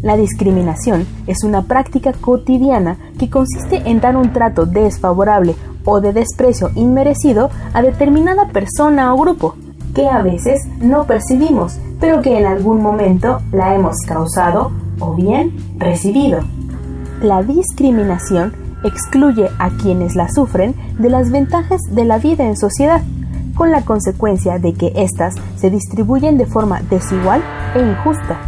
[0.02, 6.12] La discriminación es una práctica cotidiana que consiste en dar un trato desfavorable o de
[6.12, 9.54] desprecio inmerecido a determinada persona o grupo,
[9.94, 15.56] que a veces no percibimos, pero que en algún momento la hemos causado o bien
[15.78, 16.40] recibido.
[17.22, 18.52] La discriminación
[18.84, 23.02] excluye a quienes la sufren de las ventajas de la vida en sociedad
[23.56, 27.42] con la consecuencia de que éstas se distribuyen de forma desigual
[27.74, 28.38] e injusta.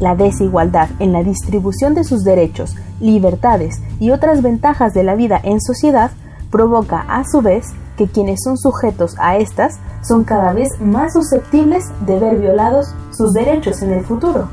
[0.00, 5.40] La desigualdad en la distribución de sus derechos, libertades y otras ventajas de la vida
[5.44, 6.10] en sociedad
[6.50, 11.84] provoca a su vez que quienes son sujetos a estas son cada vez más susceptibles
[12.06, 14.48] de ver violados sus derechos en el futuro.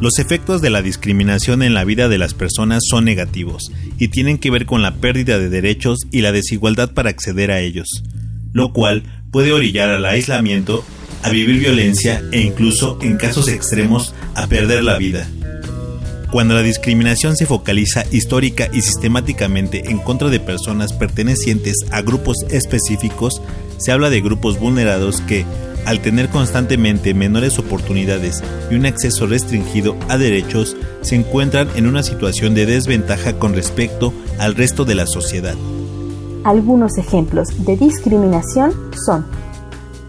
[0.00, 4.38] Los efectos de la discriminación en la vida de las personas son negativos y tienen
[4.38, 8.02] que ver con la pérdida de derechos y la desigualdad para acceder a ellos
[8.54, 10.82] lo cual puede orillar al aislamiento,
[11.22, 15.28] a vivir violencia e incluso, en casos extremos, a perder la vida.
[16.30, 22.38] Cuando la discriminación se focaliza histórica y sistemáticamente en contra de personas pertenecientes a grupos
[22.48, 23.42] específicos,
[23.76, 25.44] se habla de grupos vulnerados que,
[25.84, 32.02] al tener constantemente menores oportunidades y un acceso restringido a derechos, se encuentran en una
[32.02, 35.56] situación de desventaja con respecto al resto de la sociedad.
[36.44, 38.74] Algunos ejemplos de discriminación
[39.06, 39.24] son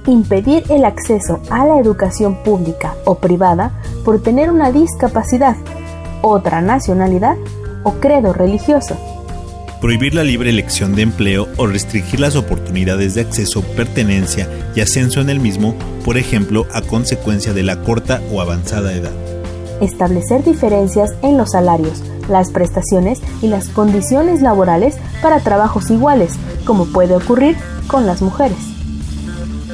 [0.05, 3.71] impedir el acceso a la educación pública o privada
[4.03, 5.55] por tener una discapacidad,
[6.21, 7.37] otra nacionalidad
[7.83, 8.97] o credo religioso.
[9.79, 15.21] Prohibir la libre elección de empleo o restringir las oportunidades de acceso, pertenencia y ascenso
[15.21, 19.13] en el mismo, por ejemplo, a consecuencia de la corta o avanzada edad.
[19.79, 26.33] Establecer diferencias en los salarios, las prestaciones y las condiciones laborales para trabajos iguales,
[26.65, 27.55] como puede ocurrir
[27.87, 28.75] con las mujeres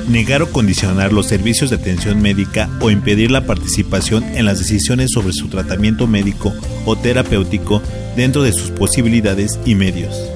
[0.09, 5.11] negar o condicionar los servicios de atención médica o impedir la participación en las decisiones
[5.11, 6.53] sobre su tratamiento médico
[6.85, 7.81] o terapéutico
[8.15, 10.29] dentro de sus posibilidades y medios.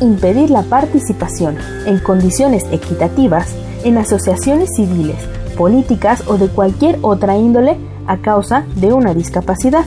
[0.00, 5.16] Impedir la participación en condiciones equitativas en asociaciones civiles,
[5.56, 9.84] políticas o de cualquier otra índole a causa de una discapacidad.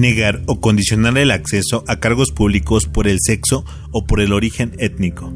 [0.00, 4.72] Negar o condicionar el acceso a cargos públicos por el sexo o por el origen
[4.78, 5.30] étnico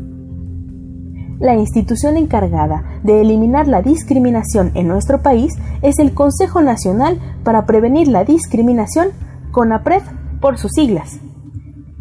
[1.41, 7.67] la institución encargada de eliminar la discriminación en nuestro país es el Consejo Nacional para
[7.67, 9.09] Prevenir la Discriminación,
[9.53, 10.03] CONAPRED
[10.41, 11.19] por sus siglas.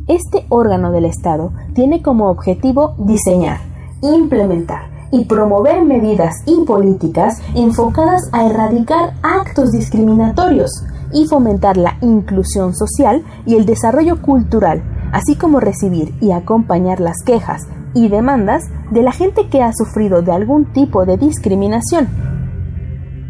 [0.07, 3.59] Este órgano del Estado tiene como objetivo diseñar,
[4.01, 10.71] implementar y promover medidas y políticas enfocadas a erradicar actos discriminatorios
[11.13, 17.17] y fomentar la inclusión social y el desarrollo cultural, así como recibir y acompañar las
[17.25, 17.61] quejas,
[17.93, 22.07] y demandas de la gente que ha sufrido de algún tipo de discriminación.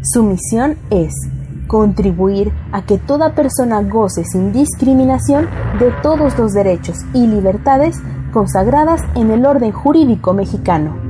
[0.02, 1.12] Su misión es
[1.66, 7.96] contribuir a que toda persona goce sin discriminación de todos los derechos y libertades
[8.32, 11.03] consagradas en el orden jurídico mexicano.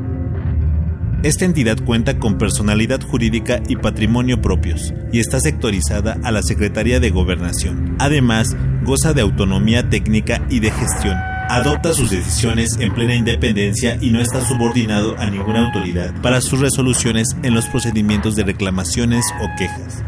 [1.24, 7.00] Esta entidad cuenta con personalidad jurídica y patrimonio propios y está sectorizada a la Secretaría
[7.00, 7.96] de Gobernación.
[7.98, 11.16] Además, goza de autonomía técnica y de gestión
[11.48, 16.60] adopta sus decisiones en plena independencia y no está subordinado a ninguna autoridad para sus
[16.60, 20.04] resoluciones en los procedimientos de reclamaciones o quejas.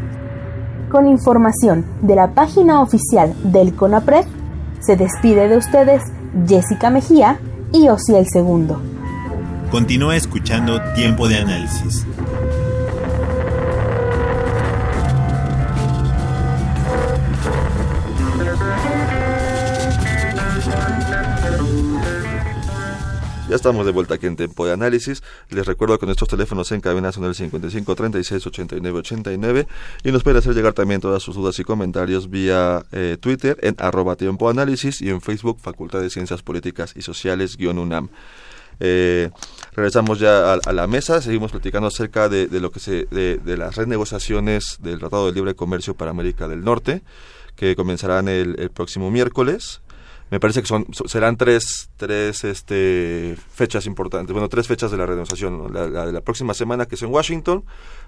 [0.91, 4.25] Con información de la página oficial del CONAPRED,
[4.81, 6.03] se despide de ustedes
[6.47, 7.39] Jessica Mejía
[7.73, 8.96] y Osiel Segundo.
[9.71, 12.05] Continúa escuchando Tiempo de Análisis.
[23.49, 25.21] Ya estamos de vuelta aquí en Tiempo de Análisis.
[25.49, 29.67] Les recuerdo que nuestros teléfonos en cabina son el 55 36 89 89
[30.03, 33.75] y nos pueden hacer llegar también todas sus dudas y comentarios vía eh, Twitter en
[33.79, 38.09] arroba Tiempo Análisis y en Facebook Facultad de Ciencias Políticas y Sociales UNAM.
[38.79, 39.29] Eh,
[39.73, 44.77] regresamos ya a, la mesa, seguimos platicando acerca de, lo que se, de, las renegociaciones
[44.81, 47.01] del Tratado de Libre Comercio para América del Norte,
[47.55, 49.81] que comenzarán el, el próximo miércoles.
[50.29, 55.05] Me parece que son serán tres tres este fechas importantes bueno tres fechas de la
[55.05, 57.63] renegociación la, de la próxima semana que es en Washington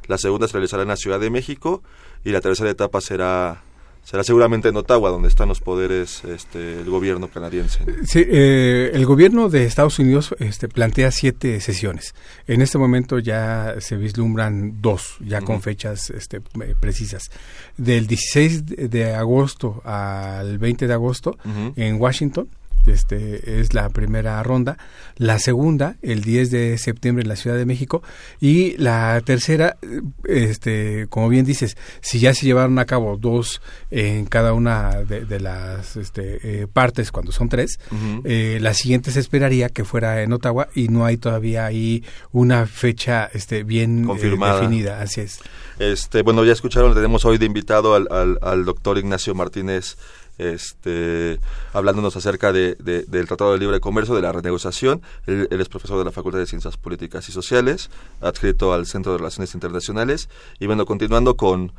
[0.08, 1.82] la segunda se realizará en la Ciudad de México
[2.26, 3.62] y la tercera etapa será
[4.10, 7.86] será seguramente en Ottawa, donde están los poderes este, el gobierno canadiense.
[8.06, 12.16] Sí, eh, el gobierno de Estados Unidos este, plantea siete sesiones.
[12.48, 17.30] En este momento ya se vislumbran dos, ya con fechas este, eh, precisas.
[17.78, 21.38] Del 16 de agosto al 20 de agosto
[21.76, 22.50] en Washington
[22.88, 24.78] este, es la primera ronda,
[25.18, 28.02] la segunda el 10 de septiembre en la Ciudad de México
[28.40, 29.78] y la tercera,
[30.26, 33.62] este, como bien dices, si ya se llevaron a cabo dos
[33.92, 37.80] en cada una de, las este, eh, partes, cuando son tres,
[38.24, 42.66] eh, la siguiente se esperaría que fuera en Ottawa y no hay todavía ahí una
[42.66, 45.40] fecha este, bien eh, definida, así es.
[45.80, 49.98] Este, bueno, ya escucharon, tenemos hoy de invitado al, al, al doctor Ignacio Martínez
[50.40, 51.40] este,
[51.74, 55.02] hablándonos acerca de, del Tratado de Libre Comercio, de la renegociación.
[55.28, 57.90] Él, es profesor de la Facultad de Ciencias Políticas y Sociales,
[58.22, 60.30] adscrito al Centro de Relaciones Internacionales.
[60.60, 61.72] Y bueno, continuando con,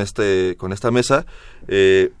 [0.00, 1.26] este, con esta mesa,
[1.68, 2.12] eh,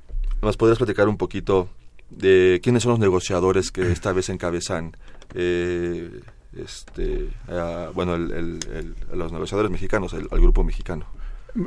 [0.42, 1.68] ¿nos podrías platicar un poquito
[2.10, 4.96] de quiénes son los negociadores que esta vez encabezan?
[5.34, 6.20] Eh,
[6.56, 7.30] este,
[7.94, 11.06] bueno, los negociadores mexicanos, el, el grupo mexicano.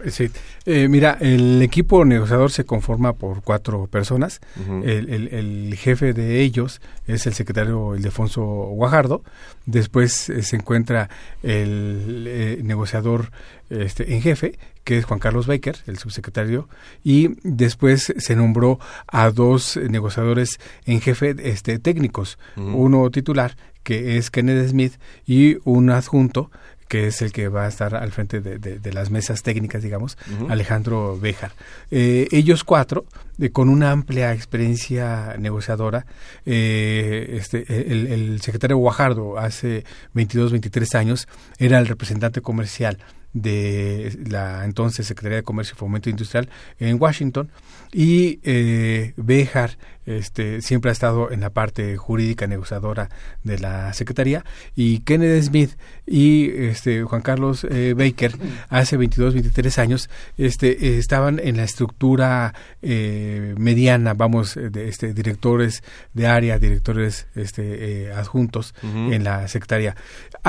[0.10, 0.30] Sí,
[0.66, 4.42] eh, mira, el equipo negociador se conforma por cuatro personas.
[4.84, 9.24] el, jefe de ellos es el secretario Ildefonso Guajardo.
[9.66, 11.10] Después eh, se encuentra
[11.42, 13.32] el eh, negociador
[13.70, 16.68] este, en jefe, que es Juan Carlos Baker, el subsecretario,
[17.02, 24.32] y después se nombró a dos negociadores en jefe este, técnicos, uno titular, que es
[24.32, 24.94] Kenneth Smith,
[25.26, 26.52] y un adjunto,
[26.88, 30.18] que es el que va a estar al frente de, las mesas técnicas, digamos,
[30.50, 31.52] Alejandro Béjar.
[31.92, 33.06] Eh, ellos cuatro,
[33.52, 36.06] con una amplia experiencia negociadora,
[36.46, 39.84] eh, este, el, el secretario Guajardo hace
[40.14, 41.28] 22, 23 años
[41.60, 42.98] era el representante comercial
[43.34, 46.50] de la entonces Secretaría de Comercio y Fomento Industrial
[46.80, 47.50] en Washington.
[47.92, 53.10] Y eh, Béjar este, siempre ha estado en la parte jurídica negociadora
[53.44, 54.44] de la Secretaría.
[54.74, 58.32] Y Kennedy Smith y este, Juan Carlos eh, Baker
[58.70, 65.84] hace 22, 23 años este, estaban en la estructura eh, mediana, vamos, de este, directores
[66.14, 69.96] de área, directores este, eh, adjuntos en la Secretaría.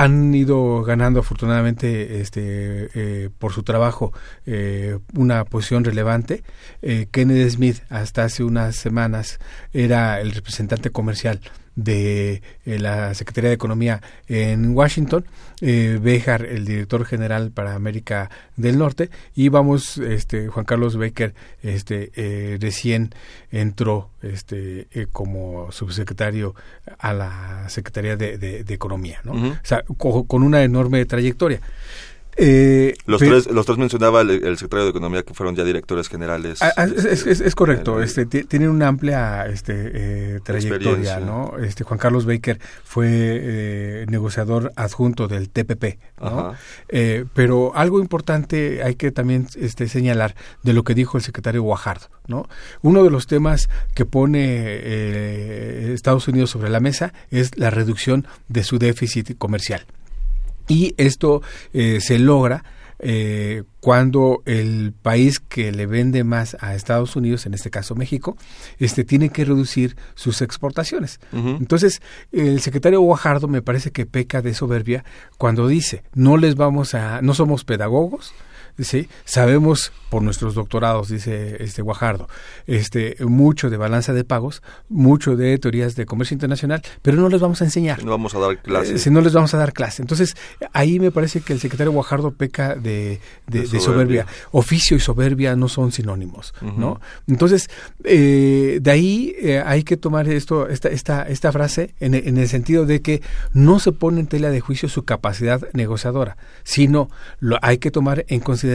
[0.01, 4.13] Han ido ganando afortunadamente este, eh, por su trabajo
[5.13, 6.43] una posición relevante.
[7.11, 9.39] Kennedy Smith hasta hace unas semanas
[9.73, 11.41] era el representante comercial
[11.83, 15.25] de eh, la Secretaría de Economía en Washington,
[15.61, 21.33] eh, Bejar, el director general para América del Norte, y vamos, este, Juan Carlos Baker,
[21.63, 23.13] este, eh, recién
[23.51, 26.55] entró, este, eh, como subsecretario
[26.97, 29.33] a la Secretaría de, de, Economía, ¿no?
[29.33, 31.59] O sea, con una enorme trayectoria.
[32.41, 36.61] Eh, los, tres, los tres mencionaba el, secretario de Economía que fueron ya directores generales.
[36.61, 41.57] Ah, ah, es, correcto, este, tienen una amplia este, eh, trayectoria, ¿no?
[41.61, 46.53] Este, Juan Carlos Baker fue eh, negociador adjunto del TPP, ¿no?
[47.33, 52.07] pero algo importante hay que también este, señalar de lo que dijo el secretario Guajardo,
[52.27, 52.47] ¿no?
[52.81, 58.63] Uno de los temas que pone Estados Unidos sobre la mesa es la reducción de
[58.63, 59.85] su déficit comercial.
[60.69, 61.41] Y esto
[61.73, 62.63] eh, se logra
[63.01, 68.37] eh, cuando el país que le vende más a Estados Unidos, en este caso México,
[68.77, 71.19] este tiene que reducir sus exportaciones.
[71.31, 72.01] Entonces,
[72.33, 75.05] el secretario Guajardo me parece que peca de soberbia
[75.37, 78.33] cuando dice, no les vamos a, no somos pedagogos,
[78.79, 79.09] ¿sí?
[79.25, 82.27] Sabemos por nuestros doctorados, dice este Guajardo,
[82.65, 87.39] este, mucho de balanza de pagos, mucho de teorías de comercio internacional, pero no les
[87.39, 88.03] vamos a enseñar.
[88.03, 88.97] No vamos a dar clase.
[88.97, 90.01] si no les vamos a dar clase.
[90.01, 90.35] Entonces,
[90.73, 94.25] ahí me parece que el secretario Guajardo peca de, de, soberbia.
[94.51, 96.99] Oficio y soberbia no son sinónimos, ¿no?
[97.27, 97.69] Entonces,
[98.03, 102.47] eh, de ahí eh, hay que tomar esto, esta, esta, esta frase en, en el
[102.47, 103.21] sentido de que
[103.53, 107.09] no se pone en tela de juicio su capacidad negociadora, sino
[107.39, 108.68] lo hay que tomar en consideración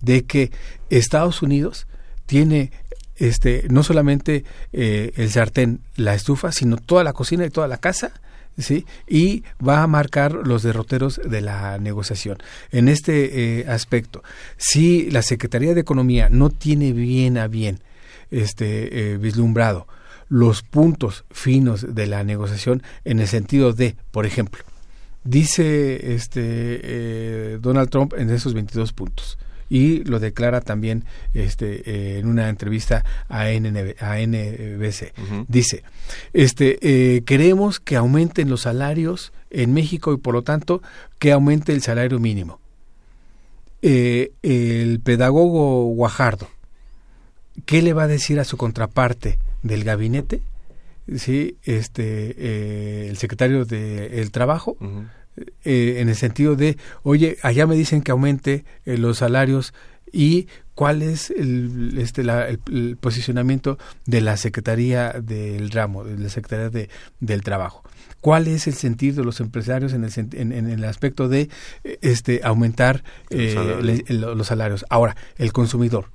[0.00, 0.50] de que
[0.90, 1.86] Estados Unidos
[2.26, 2.70] tiene
[3.16, 7.78] este no solamente eh, el sartén, la estufa, sino toda la cocina y toda la
[7.78, 8.12] casa,
[8.56, 8.86] ¿sí?
[9.08, 12.38] Y va a marcar los derroteros de la negociación.
[12.70, 14.22] En este eh, aspecto,
[14.56, 17.80] si la Secretaría de Economía no tiene bien a bien
[18.30, 19.86] este eh, vislumbrado
[20.28, 24.62] los puntos finos de la negociación en el sentido de, por ejemplo,
[25.28, 31.04] dice este eh, Donald Trump en esos 22 puntos y lo declara también
[31.34, 35.12] este eh, en una entrevista a, a NBC.
[35.46, 35.82] Dice,
[36.32, 40.80] este eh, queremos que aumenten los salarios en México y por lo tanto
[41.18, 42.60] que aumente el salario mínimo.
[43.82, 46.48] el pedagogo Guajardo,
[47.66, 50.40] ¿qué le va a decir a su contraparte del gabinete?
[51.16, 54.76] Sí, este, el secretario del Trabajo,
[55.64, 59.72] eh, en el sentido de, oye, allá me dicen que aumente eh, los salarios
[60.12, 66.70] y cuál es el, este, el, posicionamiento de la Secretaría del ramo, de la Secretaría
[66.70, 66.88] de,
[67.20, 67.82] del Trabajo.
[68.20, 71.48] ¿Cuál es el sentido de los empresarios en el, en, en el aspecto de
[71.84, 74.84] este, aumentar los salarios?
[74.88, 76.10] Ahora, el consumidor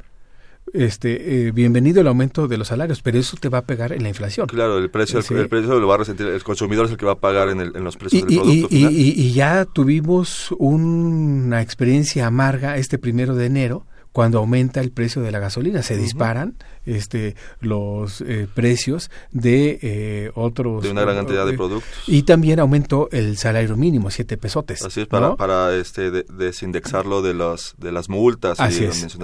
[0.74, 4.04] este, eh, bienvenido el aumento de los salarios, pero eso te va a pegar en
[4.04, 4.48] la inflación.
[4.48, 7.14] Claro, el precio, el, precio lo va a resentir, el consumidor es el que va
[7.14, 8.68] a pagar en, el, en los precios del producto.
[8.72, 15.24] Y, y, ya tuvimos una experiencia amarga este primero de enero, cuando aumenta el precio
[15.24, 15.82] de la gasolina.
[15.82, 16.56] Se disparan
[16.86, 20.84] este, los eh, precios de eh, otros...
[20.84, 21.92] De una gran cantidad de productos.
[22.06, 24.84] Y también aumentó el salario mínimo, siete pesotes.
[24.84, 29.18] Así es, para, para este, desindexarlo de, los, de las multas así es,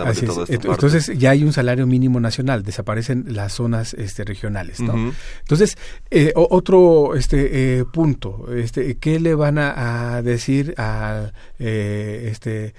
[0.50, 4.80] Entonces ya hay un salario mínimo nacional, desaparecen las zonas este, regionales.
[4.80, 5.14] ¿no?
[5.42, 5.78] Entonces,
[6.10, 12.74] eh, otro este, punto, este, ¿qué le van a, a decir a, este,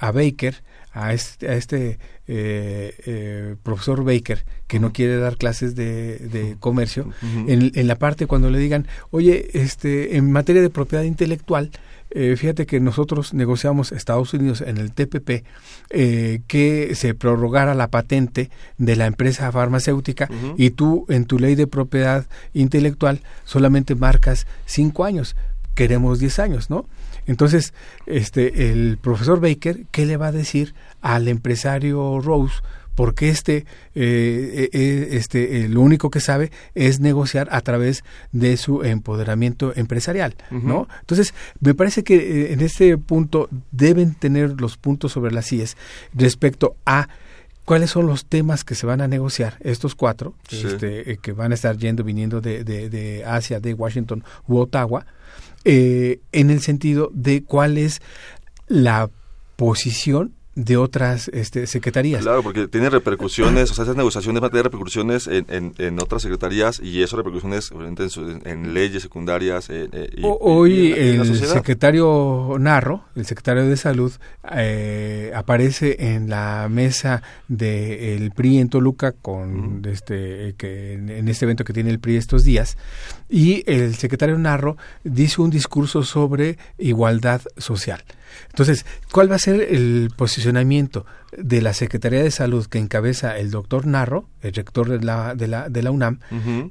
[0.00, 0.64] a Baker?
[0.96, 7.10] A este, a este eh, eh, profesor Baker que no quiere dar clases de, comercio
[7.46, 11.70] en, en, la parte cuando le digan oye este en materia de propiedad intelectual
[12.10, 15.44] eh, fíjate que nosotros negociamos Estados Unidos en el TPP
[15.88, 21.66] que se prorrogara la patente de la empresa farmacéutica y tú en tu ley de
[21.66, 22.24] propiedad
[22.54, 25.36] intelectual solamente marcas cinco años
[25.76, 26.86] queremos diez años no
[27.28, 27.72] Entonces,
[28.06, 32.56] este, el profesor Baker, ¿qué le va a decir al empresario Rose?
[32.96, 38.02] porque este, eh, eh, este lo único que sabe es negociar a través
[38.32, 40.88] de su empoderamiento empresarial, ¿no?
[41.00, 45.76] Entonces, me parece que en este punto deben tener los puntos sobre las IES
[46.14, 47.08] respecto a
[47.66, 51.56] cuáles son los temas que se van a negociar, estos cuatro, este, que van a
[51.56, 55.04] estar yendo, viniendo de, de, de Asia, de Washington u Ottawa,
[55.68, 58.00] eh, en el sentido de cuál es
[58.68, 59.10] la
[59.56, 62.22] posición de otras este, secretarías.
[62.22, 66.22] Claro, porque tiene repercusiones, o sea, esas negociaciones van a tener repercusiones en, en, otras
[66.22, 69.68] secretarías y eso repercusiones en, en leyes secundarias.
[69.68, 69.88] Eh,
[70.22, 74.12] hoy el secretario Narro, el secretario de Salud,
[74.50, 81.64] eh, aparece en la mesa del PRI en Toluca con este que en este evento
[81.64, 82.78] que tiene el PRI estos días
[83.28, 88.02] y el secretario Narro dice un discurso sobre igualdad social.
[88.48, 91.06] Entonces, ¿cuál va a ser el posicionamiento
[91.36, 95.48] de la Secretaría de Salud que encabeza el doctor Narro, el rector de la, de
[95.48, 96.20] la, de la UNAM,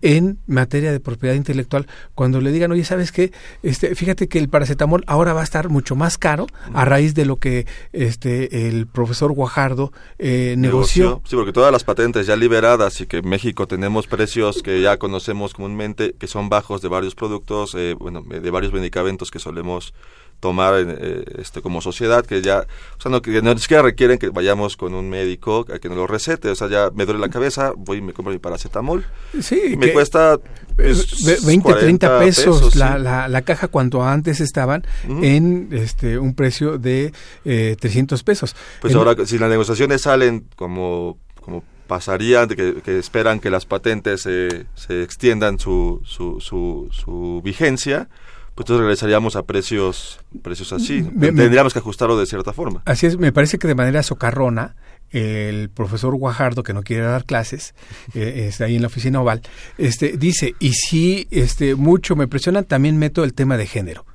[0.01, 3.31] en materia de propiedad intelectual, cuando le digan, oye, ¿sabes qué?
[3.63, 7.25] Este, fíjate que el paracetamol ahora va a estar mucho más caro a raíz de
[7.25, 11.21] lo que este, el profesor Guajardo eh, negoció.
[11.25, 14.97] Sí, porque todas las patentes ya liberadas y que en México tenemos precios que ya
[14.97, 19.93] conocemos comúnmente, que son bajos de varios productos, eh, bueno, de varios medicamentos que solemos
[20.39, 22.65] tomar eh, este como sociedad que ya
[22.97, 25.97] o sea no que no siquiera requieren que vayamos con un médico a que nos
[25.97, 26.49] lo recete.
[26.49, 29.05] O sea ya me duele la cabeza voy y me compro mi paracetamol.
[29.41, 30.39] Sí y me cuesta
[30.77, 36.77] 20 pues, 30 pesos, la, la, la, caja cuando antes estaban en este un precio
[36.77, 37.13] de
[37.45, 38.55] eh, 300 pesos.
[38.81, 44.21] Pues ahora si las negociaciones salen como como pasaría que, que esperan que las patentes
[44.21, 48.09] se, se extiendan su, su, su, su vigencia
[48.55, 51.03] pues entonces regresaríamos a precios precios así.
[51.03, 52.81] Tendríamos que ajustarlo de cierta forma.
[52.85, 54.75] Así es, me parece que de manera socarrona
[55.11, 57.75] el profesor Guajardo, que no quiere dar clases,
[58.15, 59.41] eh, está ahí en la oficina oval,
[59.77, 64.05] este, dice, y si este, mucho me presionan, también meto el tema de género.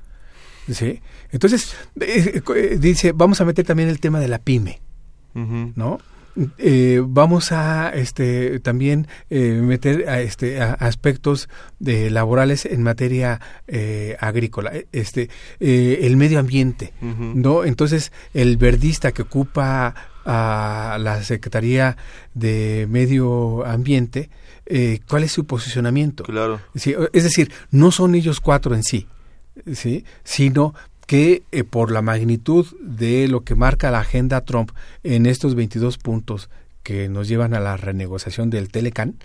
[0.71, 1.01] ¿Sí?
[1.31, 4.81] Entonces, eh, eh, dice, vamos a meter también el tema de la pyme,
[5.33, 5.99] ¿no?
[6.57, 14.15] Eh, vamos a este también eh, meter a, este aspectos de laborales en materia eh,
[14.19, 15.29] agrícola este
[15.59, 21.97] el medio ambiente no entonces el verdista que ocupa a la secretaría
[22.33, 24.29] de medio ambiente
[25.09, 26.61] cuál es su posicionamiento claro.
[26.73, 29.05] Es decir no son ellos cuatro en sí
[29.73, 30.73] sí sino
[31.11, 34.71] que eh, por la magnitud de lo que marca la agenda Trump
[35.03, 36.49] en estos 22 puntos
[36.83, 39.15] que nos llevan a la renegociación del Telecan,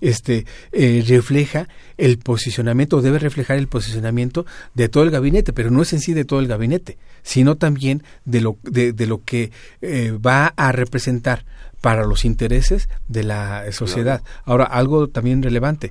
[0.00, 1.66] este eh, refleja
[1.98, 6.14] el posicionamiento, debe reflejar el posicionamiento de todo el gabinete, pero no es en sí
[6.14, 9.50] de todo el gabinete, sino también de lo, de, lo que
[9.82, 11.44] eh, va a representar
[11.80, 14.22] para los intereses de la sociedad.
[14.44, 15.90] Ahora, algo también relevante,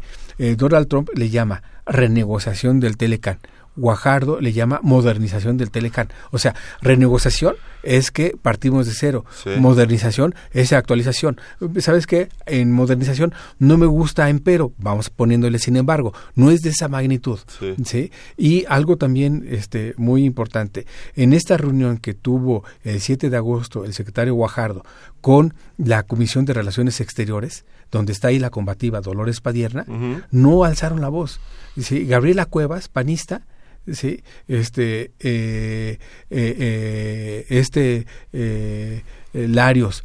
[0.56, 3.40] Donald Trump le llama renegociación del Telecan
[3.76, 6.10] Guajardo le llama modernización del Telecan.
[6.32, 9.26] O sea, renegociación es que partimos de cero.
[9.60, 11.40] Modernización es actualización.
[11.80, 12.30] ¿Sabes qué?
[12.46, 16.14] En modernización no me gusta empero, vamos poniéndole sin embargo.
[16.36, 17.40] No es de esa magnitud.
[17.84, 18.12] Sí.
[18.38, 20.86] Y algo también este, muy importante.
[21.16, 24.84] En esta reunión que tuvo el 7 de agosto el secretario Guajardo
[25.22, 29.86] con la Comisión de Relaciones Exteriores, donde está ahí la combativa Dolores Padierna,
[30.32, 31.40] no alzaron la voz.
[31.78, 32.06] ¿sí?
[32.06, 33.42] Gabriela Cuevas, panista,
[33.92, 39.04] sí este eh, eh, eh este eh,
[39.34, 40.04] Larios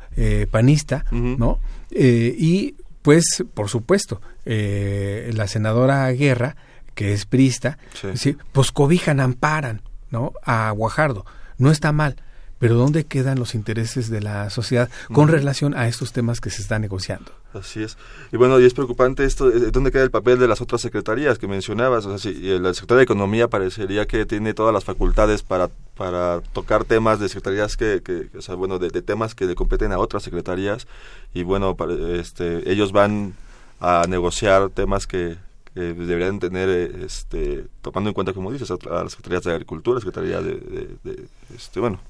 [0.50, 1.60] panista no
[1.90, 6.56] y pues por supuesto la senadora Guerra
[6.94, 7.78] que es prista
[8.14, 8.36] sí.
[8.52, 11.26] pues cobijan amparan no a Guajardo.
[11.58, 12.16] No está mal
[12.58, 16.62] pero ¿dónde quedan los intereses de la sociedad con relación a estos temas que se
[16.62, 17.32] están negociando?
[17.54, 17.96] Así es.
[18.30, 21.38] Y bueno, y es preocupante esto, eh, ¿dónde queda el papel de las otras secretarías
[21.38, 22.04] que mencionabas?
[22.04, 26.42] O sea, si la Secretaría de Economía parecería que tiene todas las facultades para, para
[26.52, 29.98] tocar temas de secretarías que, que o sea, bueno, de, temas que le competen a
[29.98, 30.86] otras secretarías
[31.32, 31.74] y bueno,
[32.12, 33.34] este, ellos van
[33.80, 35.36] a negociar temas que,
[35.74, 40.42] deberían tener, eh, este, tomando en cuenta, como dices, a, las secretarías de Agricultura, Secretaría
[40.42, 42.00] de, de, este, bueno,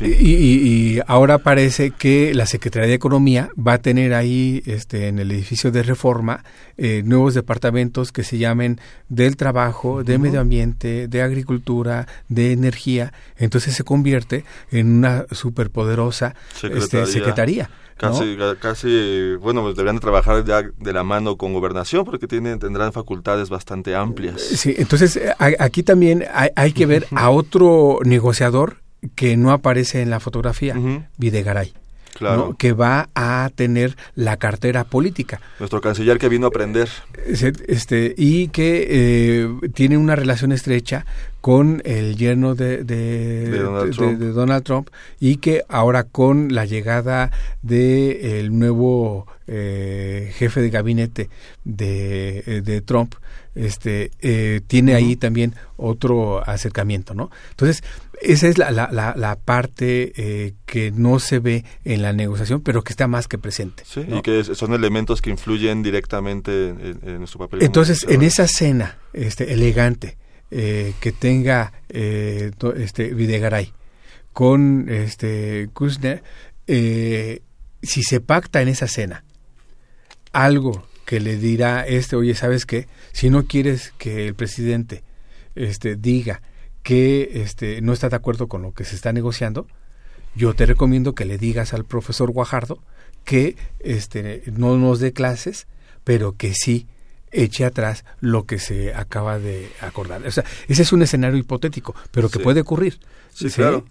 [0.00, 5.30] y, ahora parece que la Secretaría de Economía va a tener ahí, este, en el
[5.30, 6.44] edificio de reforma,
[6.76, 13.12] eh, nuevos departamentos que se llamen del trabajo, de medio ambiente, de agricultura, de energía.
[13.36, 17.70] Entonces se convierte en una superpoderosa este, secretaría.
[17.96, 22.58] Casi, casi, bueno, pues deberían de trabajar ya de la mano con gobernación porque tienen,
[22.58, 24.42] tendrán facultades bastante amplias.
[24.42, 30.10] Sí, entonces aquí también hay, hay que ver a otro negociador que no aparece en
[30.10, 30.76] la fotografía,
[31.16, 31.72] Videgaray.
[32.16, 32.56] Claro.
[32.58, 35.38] que va a tener la cartera política.
[35.58, 36.88] Nuestro canciller que vino a aprender.
[37.26, 41.04] Este, y que eh, tiene una relación estrecha
[41.42, 44.88] con el yerno de, de, Donald, Trump.
[45.20, 47.30] y que ahora con la llegada
[47.60, 51.28] del el nuevo eh, jefe de gabinete
[51.64, 53.14] de, eh, de Trump,
[53.56, 57.30] este, eh, tiene ahí también otro acercamiento, ¿no?
[57.50, 57.82] Entonces,
[58.20, 62.84] esa es la, la, la, parte eh, que no se ve en la negociación, pero
[62.84, 63.82] que está más que presente.
[63.86, 67.62] Sí, y que son elementos que influyen directamente en, nuestro papel.
[67.62, 70.18] Entonces, en esa cena este, elegante
[70.50, 73.72] eh, que tenga eh, este Videgaray
[74.32, 76.22] con este Kushner,
[76.66, 79.24] si se pacta en esa cena
[80.32, 82.88] algo que le dirá este, oye, ¿sabes qué?
[83.16, 85.02] Si no quieres que el presidente
[85.54, 86.42] este, diga
[86.82, 89.66] que este, no está de acuerdo con lo que se está negociando,
[90.34, 92.78] yo te recomiendo que le digas al profesor Guajardo
[93.24, 95.66] que este, no nos dé clases,
[96.04, 96.88] pero que sí
[97.32, 100.26] eche atrás lo que se acaba de acordar.
[100.26, 103.00] O sea, ese es un escenario hipotético, pero que puede ocurrir.
[103.32, 103.86] Sí, claro.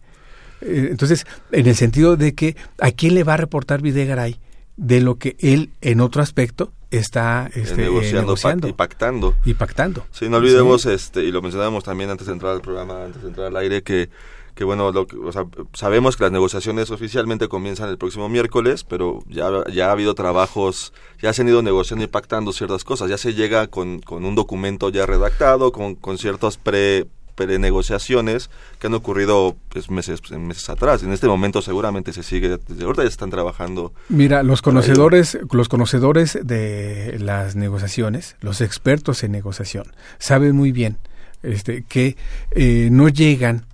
[0.61, 4.39] Eh, entonces, en el sentido de que a quién le va a reportar Videgaray
[4.77, 9.35] de lo que él en otro aspecto está este, negociando, y pactando.
[9.45, 10.05] Y pactando.
[10.11, 13.29] Sí, no olvidemos, este y lo mencionábamos también antes de entrar al programa, antes de
[13.29, 14.09] entrar al aire, que,
[14.53, 19.23] que bueno, lo o sea, sabemos que las negociaciones oficialmente comienzan el próximo miércoles, pero
[19.27, 23.17] ya, ya ha habido trabajos, ya se han ido negociando y pactando ciertas cosas, ya
[23.17, 27.07] se llega con, con un documento ya redactado, con, con ciertos pre
[27.37, 31.03] negociaciones que han ocurrido pues, meses, meses atrás.
[31.03, 33.93] En este momento seguramente se sigue, ahorita ya están trabajando.
[34.09, 39.85] Mira, los conocedores, los conocedores de las negociaciones, los expertos en negociación,
[40.17, 40.97] saben muy bien
[41.43, 42.15] este, que
[42.51, 43.65] eh, no llegan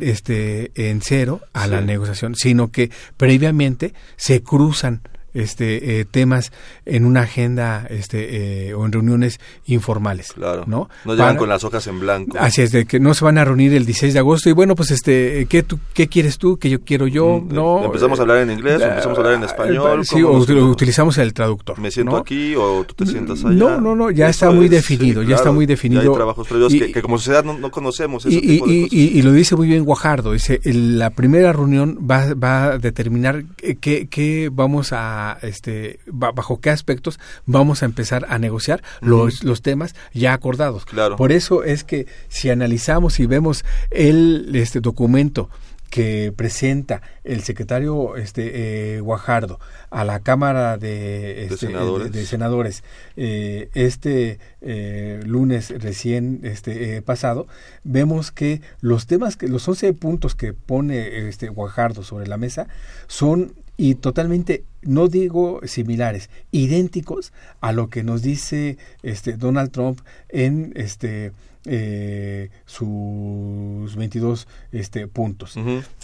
[0.00, 5.02] este, en cero a la negociación, sino que previamente se cruzan
[5.34, 6.52] este eh, temas
[6.86, 10.64] en una agenda este eh, o en reuniones informales claro.
[10.66, 12.36] no no llegan con las hojas en blanco.
[12.38, 14.74] Así es de que no se van a reunir el 16 de agosto y bueno
[14.74, 18.22] pues este qué tú qué quieres tú que yo quiero yo mm, no empezamos a
[18.22, 21.78] hablar en inglés o empezamos a hablar en eh, español sí o utilizamos el traductor
[21.78, 25.22] me siento aquí o tú te sientas allá no no no ya está muy definido
[25.22, 28.66] ya está muy definido hay trabajos previos que, como sociedad no, conocemos ese y, tipo
[28.66, 33.44] de y, lo dice muy bien Guajardo dice la primera reunión va, va a determinar
[33.80, 39.62] qué, qué vamos a este, bajo qué aspectos vamos a empezar a negociar los, los
[39.62, 40.84] temas ya acordados.
[40.84, 41.16] Claro.
[41.16, 45.50] Por eso es que si analizamos y vemos el este documento
[45.94, 49.60] que presenta el secretario este eh, Guajardo
[49.90, 52.82] a la Cámara de, este, senadores,
[53.16, 57.46] eh, este eh, lunes recién este pasado
[57.84, 62.66] vemos que los temas que los 11 puntos que pone este Guajardo sobre la mesa
[63.06, 70.00] son y totalmente, no digo similares, idénticos a lo que nos dice este Donald Trump
[70.28, 71.32] en este
[71.66, 75.56] eh, sus 22 este, puntos.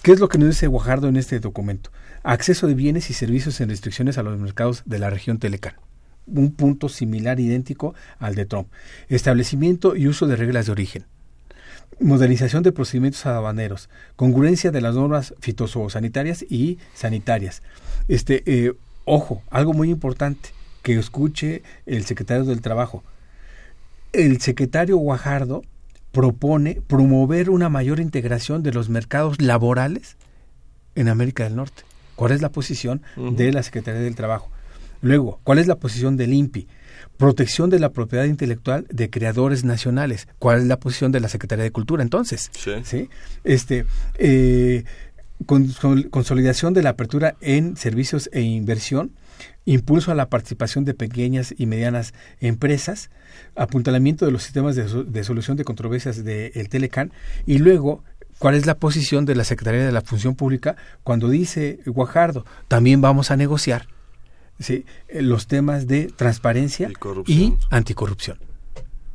[0.02, 1.90] ¿Qué es lo que nos dice Guajardo en este documento?
[2.22, 5.74] Acceso de bienes y servicios en restricciones a los mercados de la región Telecán.
[6.26, 8.68] Un punto similar, idéntico al de Trump.
[9.08, 11.06] Establecimiento y uso de reglas de origen
[12.00, 17.62] modernización de procedimientos aduaneros, congruencia de las normas fitosanitarias y sanitarias.
[18.08, 18.72] Este, eh,
[19.04, 20.50] ojo, algo muy importante
[20.82, 23.04] que escuche el secretario del Trabajo.
[24.12, 25.62] El secretario Guajardo
[26.12, 30.16] propone promover una mayor integración de los mercados laborales
[30.94, 31.82] en América del Norte.
[32.16, 34.50] ¿Cuál es la posición de la Secretaría del Trabajo?
[35.02, 36.66] Luego, ¿cuál es la posición del INPI?
[37.20, 40.26] Protección de la propiedad intelectual de creadores nacionales.
[40.38, 42.50] ¿Cuál es la posición de la Secretaría de Cultura entonces?
[42.54, 43.10] Sí.
[43.44, 43.84] Este,
[44.16, 44.84] eh,
[45.44, 49.12] consolidación de la apertura en servicios e inversión,
[49.66, 53.10] impulso a la participación de pequeñas y medianas empresas,
[53.54, 57.12] apuntalamiento de los sistemas de, solución de controversias del de Telecan
[57.44, 58.02] y luego
[58.38, 63.02] cuál es la posición de la Secretaría de la Función Pública cuando dice Guajardo, también
[63.02, 63.88] vamos a negociar
[64.60, 64.84] ¿sí?
[65.08, 66.90] Eh, los temas de transparencia
[67.26, 68.38] y, anticorrupción.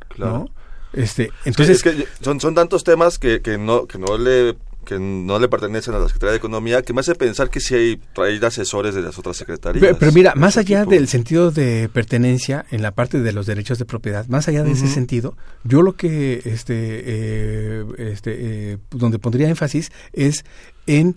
[0.08, 0.50] Claro.
[0.92, 1.82] Este, entonces,
[2.20, 5.98] son, son tantos temas que, que, no, que no le que no le pertenecen a
[5.98, 9.18] la Secretaría de Economía, que me hace pensar que sí hay, hay asesores de las
[9.18, 9.84] otras secretarías.
[9.84, 13.78] Pero, pero mira, más allá del sentido de pertenencia en la parte de los derechos
[13.78, 19.18] de propiedad, más allá de ese sentido, yo lo que, este, eh, este, eh, donde
[19.18, 20.44] pondría énfasis es
[20.86, 21.16] en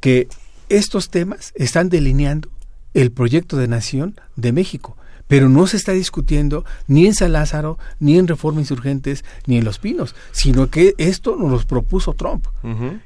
[0.00, 0.28] que
[0.68, 2.50] estos temas están delineando
[2.94, 4.96] el proyecto de nación de México
[5.28, 9.64] pero no se está discutiendo ni en San Lázaro, ni en Reforma Insurgentes, ni en
[9.64, 12.46] Los Pinos, sino que esto nos lo propuso Trump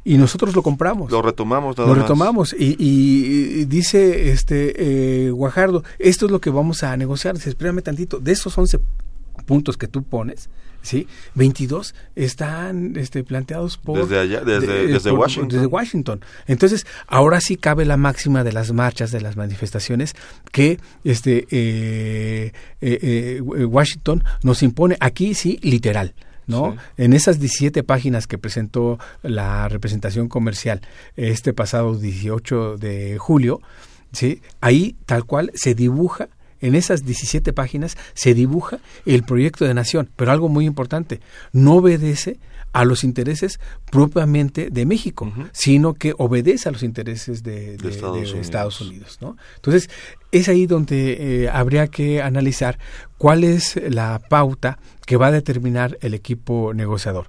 [0.04, 1.10] y nosotros lo compramos.
[1.10, 1.76] Lo retomamos.
[1.76, 7.34] lo retomamos y, dice este eh, Guajardo, esto es lo que vamos a negociar.
[7.34, 8.78] Dice, espérame tantito, de esos 11
[9.44, 10.48] puntos que tú pones,
[10.82, 11.06] ¿sí?
[11.34, 14.00] 22 están este, planteados por...
[14.00, 15.48] Desde, allá, desde, Washington.
[15.48, 16.20] desde Washington.
[16.46, 20.14] Entonces, ahora sí cabe la máxima de las marchas, de las manifestaciones,
[20.50, 26.14] que este, eh, eh, eh, Washington nos impone, aquí sí, literal.
[26.48, 26.76] ¿no?
[26.98, 30.82] En esas 17 páginas que presentó la representación comercial
[31.16, 33.62] este pasado 18 de julio,
[34.12, 34.42] ¿sí?
[34.60, 36.28] ahí tal cual se dibuja
[36.62, 41.20] en esas 17 páginas se dibuja el proyecto de nación, pero algo muy importante,
[41.52, 42.38] no obedece
[42.72, 43.60] a los intereses
[43.90, 49.18] propiamente de México, sino que obedece a los intereses de, Estados, Unidos.
[49.20, 49.36] ¿no?
[49.56, 49.90] Entonces,
[50.30, 52.78] es ahí donde eh, habría que analizar
[53.18, 57.28] cuál es la pauta que va a determinar el equipo negociador.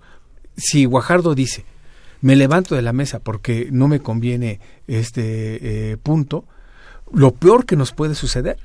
[0.56, 1.66] Si Guajardo dice,
[2.22, 6.46] me levanto de la mesa porque no me conviene este eh, punto,
[7.12, 8.58] lo peor que nos puede suceder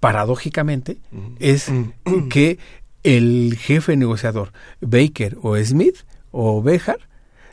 [0.00, 0.98] paradójicamente,
[1.38, 1.70] es
[2.30, 2.58] que
[3.02, 5.96] el jefe negociador, Baker o Smith
[6.30, 6.98] o Bejar,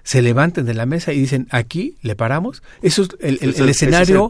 [0.04, 2.62] se levanten de la mesa y dicen aquí le paramos.
[2.82, 3.10] Eso es
[3.41, 4.30] el, escenario,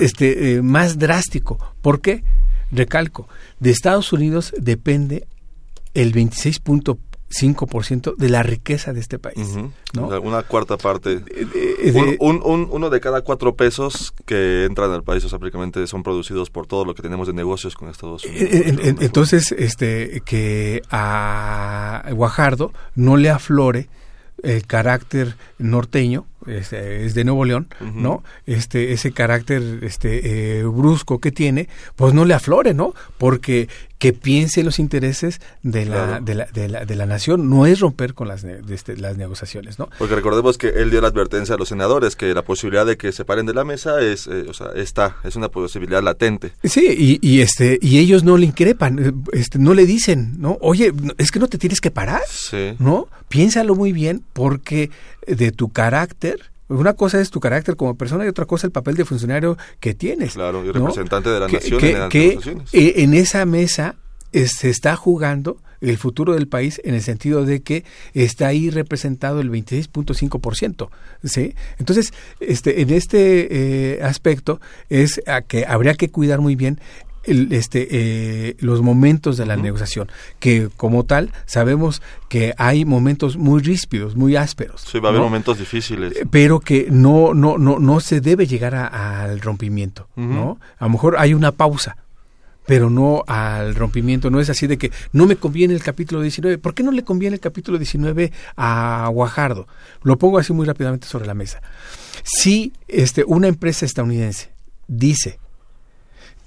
[0.00, 1.58] Este, eh, más drástico.
[1.80, 2.24] ¿Por qué?
[2.72, 3.28] Recalco,
[3.60, 5.26] de Estados Unidos depende
[5.94, 6.60] el 26
[7.34, 9.56] 5% de la riqueza de este país.
[9.94, 11.20] Una cuarta parte.
[12.20, 16.66] uno de cada cuatro pesos que entran al país, o sea, prácticamente son producidos por
[16.66, 18.50] todo lo que tenemos de negocios con Estados Unidos.
[19.00, 23.88] entonces, este, que a Guajardo no le aflore
[24.42, 28.22] el carácter norteño, este, es, de Nuevo León, ¿no?
[28.46, 32.94] Este, ese carácter este, eh, brusco que tiene, pues no le aflore, ¿no?
[33.16, 33.68] Porque
[33.98, 37.80] que piense los intereses de la, de, la, de, la, de la nación, no es
[37.80, 39.88] romper con las, este, las negociaciones, ¿no?
[39.98, 43.12] Porque recordemos que él dio la advertencia a los senadores que la posibilidad de que
[43.12, 46.52] se paren de la mesa es, eh, o sea, está, es una posibilidad latente.
[46.64, 50.58] Sí, y, y, este, y ellos no le increpan, este, no le dicen, ¿no?
[50.60, 52.74] Oye, es que no te tienes que parar, sí.
[52.78, 53.08] ¿no?
[53.28, 54.90] Piénsalo muy bien porque
[55.26, 58.96] de tu carácter una cosa es tu carácter como persona y otra cosa el papel
[58.96, 60.34] de funcionario que tienes.
[60.34, 63.96] Claro, y representante de la nación que, en eh, en esa mesa
[64.32, 67.84] se está jugando el futuro del país en el sentido de que
[68.14, 70.88] está ahí representado el 26.5%,
[71.24, 71.54] ¿sí?
[71.78, 76.80] Entonces, este en este eh, aspecto es a que habría que cuidar muy bien
[77.26, 83.62] este, eh, los momentos de la negociación, que como tal sabemos que hay momentos muy
[83.62, 84.82] ríspidos, muy ásperos.
[84.82, 86.16] Sí, va a haber momentos difíciles.
[86.16, 90.58] Eh, pero que no, no, no, no se debe llegar al rompimiento, ¿no?
[90.78, 91.96] A lo mejor hay una pausa,
[92.66, 94.30] pero no al rompimiento.
[94.30, 96.58] No es así de que no me conviene el capítulo 19.
[96.58, 99.66] ¿Por qué no le conviene el capítulo 19 a Guajardo?
[100.02, 101.60] Lo pongo así muy rápidamente sobre la mesa.
[102.22, 104.50] Si este, una empresa estadounidense
[104.86, 105.38] dice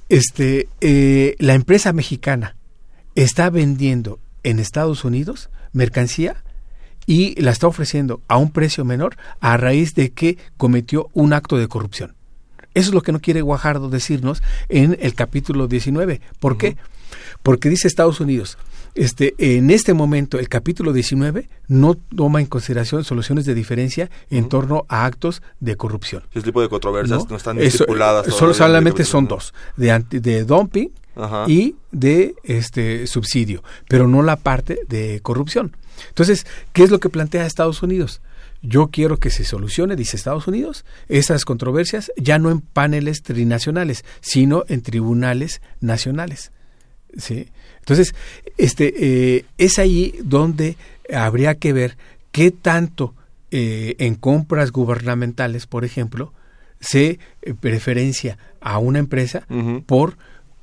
[0.09, 2.55] este, eh, la empresa mexicana
[3.15, 6.43] está vendiendo en Estados Unidos mercancía
[7.05, 11.57] y la está ofreciendo a un precio menor a raíz de que cometió un acto
[11.57, 12.15] de corrupción.
[12.73, 16.21] Eso es lo que no quiere Guajardo decirnos en el capítulo 19.
[16.39, 16.77] ¿Por qué?
[17.41, 18.57] Porque dice Estados Unidos,
[18.97, 24.49] este, en este momento el capítulo 19 no toma en consideración soluciones de diferencia en
[24.49, 26.23] torno a actos de corrupción.
[26.33, 28.33] Ese tipo de controversias no, están estipuladas.
[28.33, 30.89] Solo solamente son dos, de, de dumping
[31.47, 35.75] y de este subsidio, pero no la parte de corrupción.
[36.09, 38.21] Entonces, ¿qué es lo que plantea Estados Unidos?
[38.61, 44.03] Yo quiero que se solucione, dice Estados Unidos, esas controversias ya no en paneles trinacionales,
[44.21, 46.51] sino en tribunales nacionales.
[47.17, 47.47] ¿Sí?
[47.79, 48.15] Entonces,
[48.57, 48.93] este,
[49.37, 50.77] eh, es ahí donde
[51.13, 51.97] habría que ver
[52.31, 53.13] qué tanto
[53.51, 56.33] eh, en compras gubernamentales, por ejemplo,
[56.79, 59.47] se eh, preferencia a una empresa
[59.85, 60.17] por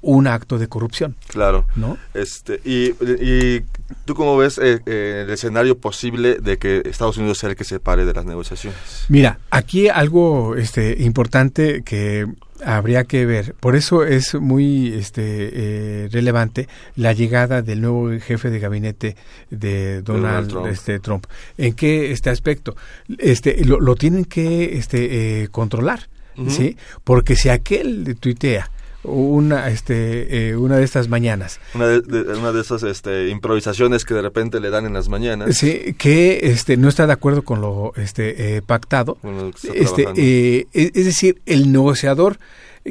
[0.04, 1.16] un acto de corrupción.
[1.28, 1.66] Claro.
[1.74, 1.98] ¿No?
[2.12, 2.90] Este, y,
[3.22, 3.64] y
[4.04, 7.64] tú cómo ves eh, eh, el escenario posible de que Estados Unidos sea el que
[7.64, 8.78] se pare de las negociaciones.
[9.08, 12.26] Mira, aquí algo este, importante que
[12.64, 13.54] habría que ver.
[13.60, 19.16] Por eso es muy este, eh, relevante la llegada del nuevo jefe de gabinete
[19.50, 20.66] de Donald, Trump.
[20.66, 21.26] Este, Trump.
[21.58, 22.76] ¿En qué este aspecto?
[23.18, 26.08] Este, lo, lo tienen que este, eh, controlar.
[26.48, 26.76] ¿sí?
[27.04, 28.68] Porque si aquel tuitea
[29.04, 31.60] una este eh, una de estas mañanas.
[31.74, 35.08] Una de, de, una de esas este, improvisaciones que de repente le dan en las
[35.08, 35.56] mañanas.
[35.56, 39.18] Sí que este no está de acuerdo con lo este eh, pactado.
[39.22, 42.38] Bueno, este eh, es, decir el negociador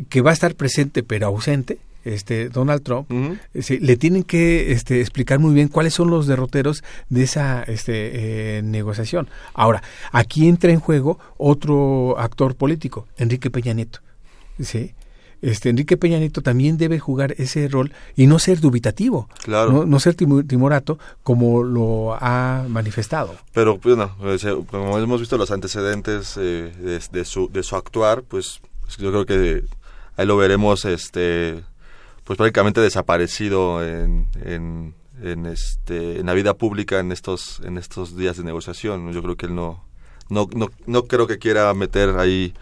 [0.10, 3.80] que va a estar presente pero ausente este Donald Trump uh -huh.
[3.80, 8.62] le tienen que este, explicar muy bien cuáles son los derroteros de esa este, eh,
[8.62, 9.30] negociación.
[9.54, 14.00] Ahora aquí entra en juego otro actor político Enrique Peña Nieto
[14.62, 14.94] sí
[15.44, 19.72] este, Enrique Peña Nieto también debe jugar ese rol y no ser dubitativo, claro.
[19.72, 23.36] no, no ser timorato como lo ha manifestado.
[23.52, 24.16] Pero bueno,
[24.72, 28.62] como hemos visto los antecedentes eh, de, de, su, de su actuar, pues
[28.98, 29.66] yo creo que
[30.16, 31.62] ahí lo veremos este
[32.24, 38.16] pues prácticamente desaparecido en, en, en, este, en la vida pública en estos, en estos
[38.16, 39.12] días de negociación.
[39.12, 39.84] Yo creo que él no,
[40.30, 42.54] no, no, no creo que quiera meter ahí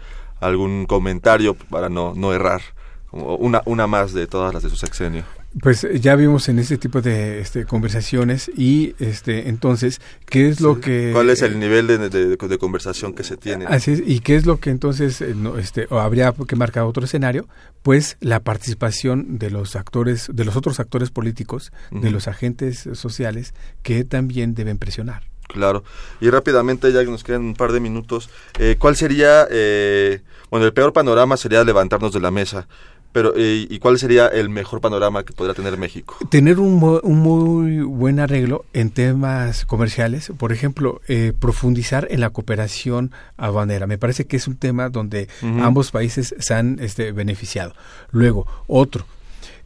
[0.42, 2.60] algún comentario para no, no errar.
[3.06, 5.24] Como una, una más de todas las de su sexenio.
[5.60, 10.80] Pues ya vimos en este tipo de este, conversaciones y este entonces, ¿qué es lo
[10.80, 11.10] que...
[11.12, 13.66] ¿Cuál es el nivel de, de, de, conversación que se tiene?
[13.66, 16.84] Así es, y qué es lo que entonces eh, no, este, o habría que marcar
[16.84, 17.48] otro escenario,
[17.82, 22.00] pues la participación de los actores, de los otros actores políticos, uh -huh.
[22.00, 25.31] de los agentes sociales, que también deben presionar.
[25.48, 25.84] Claro.
[26.20, 30.20] Y rápidamente, ya que nos quedan un par de minutos, eh, ¿cuál sería, eh,
[30.50, 32.66] bueno, el peor panorama sería levantarnos de la mesa,
[33.12, 36.16] pero eh, ¿y cuál sería el mejor panorama que podría tener México?
[36.30, 42.30] Tener un, un muy buen arreglo en temas comerciales, por ejemplo, eh, profundizar en la
[42.30, 43.86] cooperación aduanera.
[43.86, 45.62] Me parece que es un tema donde uh -huh.
[45.62, 47.74] ambos países se han este, beneficiado.
[48.10, 49.04] Luego, otro,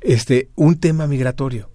[0.01, 1.69] este, un tema migratorio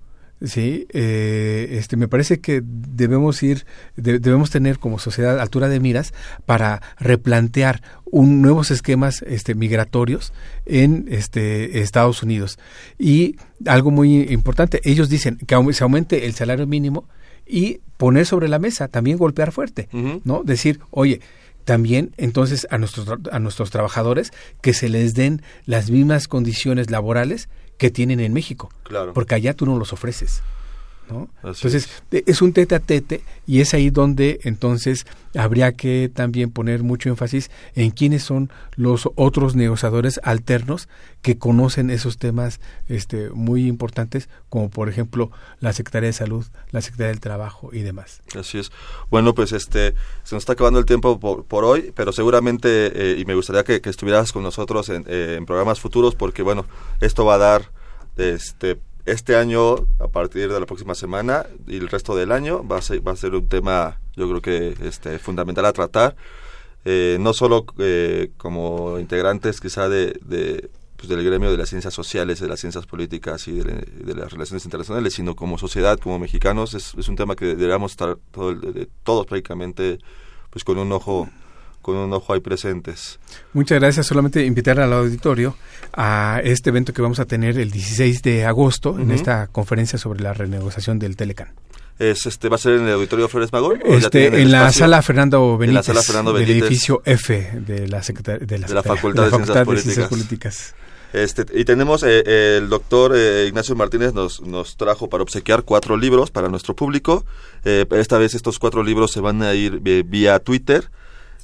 [0.44, 3.66] Sí, eh, este, me parece que debemos ir,
[3.96, 6.14] de, debemos tener como sociedad altura de miras
[6.48, 10.34] para replantear un, nuevos esquemas este, migratorios
[10.66, 12.58] en este, Estados Unidos.
[12.98, 13.36] Y
[13.68, 17.08] algo muy importante, ellos dicen que se aumente el salario mínimo
[17.46, 20.22] y poner sobre la mesa, también golpear fuerte, uh -huh.
[20.24, 20.44] ¿no?
[20.44, 21.22] Decir, oye,
[21.66, 24.32] también entonces a nuestros, a nuestros trabajadores
[24.62, 27.48] que se les den las mismas condiciones laborales
[27.82, 28.69] que tienen en México.
[28.84, 29.11] Claro.
[29.11, 30.43] Porque allá tú no los ofreces.
[31.12, 31.30] ¿No?
[31.38, 32.24] Entonces, es.
[32.26, 32.41] es.
[32.41, 35.05] un tete a tete y es ahí donde entonces
[35.36, 40.88] habría que también poner mucho énfasis en quiénes son los otros negociadores alternos
[41.22, 46.82] que conocen esos temas este, muy importantes, como por ejemplo la Secretaría de Salud, la
[46.82, 48.22] Secretaría del Trabajo y demás.
[48.38, 48.72] Así es.
[49.09, 49.93] Bueno, pues este
[50.24, 53.64] se nos está acabando el tiempo por, por hoy, pero seguramente, eh, y me gustaría
[53.64, 56.66] que, que, estuvieras con nosotros en, eh, en programas futuros, porque bueno,
[57.01, 57.72] esto va a dar
[58.18, 62.78] este este año, a partir de la próxima semana y el resto del año, va
[62.78, 66.16] a ser, va a ser un tema, yo creo que este, fundamental a tratar,
[66.86, 70.70] eh, no solo eh, como integrantes quizá de, de
[71.02, 74.64] pues, del gremio de las ciencias sociales, de las ciencias políticas y de, las relaciones
[74.66, 78.88] internacionales, sino como sociedad, como mexicanos, es, es un tema que deberíamos estar todo, de,
[79.04, 79.97] todos prácticamente
[80.52, 81.28] pues con un ojo
[81.82, 83.19] con un ojo ahí presentes.
[83.53, 84.07] Muchas gracias.
[84.07, 85.55] Solamente invitar al auditorio
[85.93, 89.01] a este evento que vamos a tener el 16 de agosto uh -huh.
[89.01, 91.49] en esta conferencia sobre la renegociación del Telecan.
[91.99, 93.79] Es, este, ¿Va a ser en el auditorio Flores Magón?
[93.86, 97.88] Este, en, la sala Fernando Benítez, en la sala Fernando Benítez, del edificio F de
[97.88, 100.75] la, Secretaría, de la, de la Facultad, de, Facultad Ciencias, de Ciencias Políticas.
[101.13, 105.97] Este, y tenemos eh, el doctor eh, Ignacio Martínez nos, nos trajo para obsequiar cuatro
[105.97, 107.25] libros para nuestro público.
[107.65, 110.89] Eh, esta vez estos cuatro libros se van a ir vía Twitter.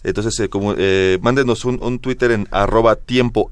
[0.08, 3.50] Entonces, eh, como, eh, mándenos un, un, Twitter en arroba tiempo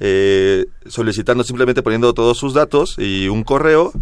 [0.00, 3.92] eh, solicitando simplemente poniendo todos sus datos y un correo,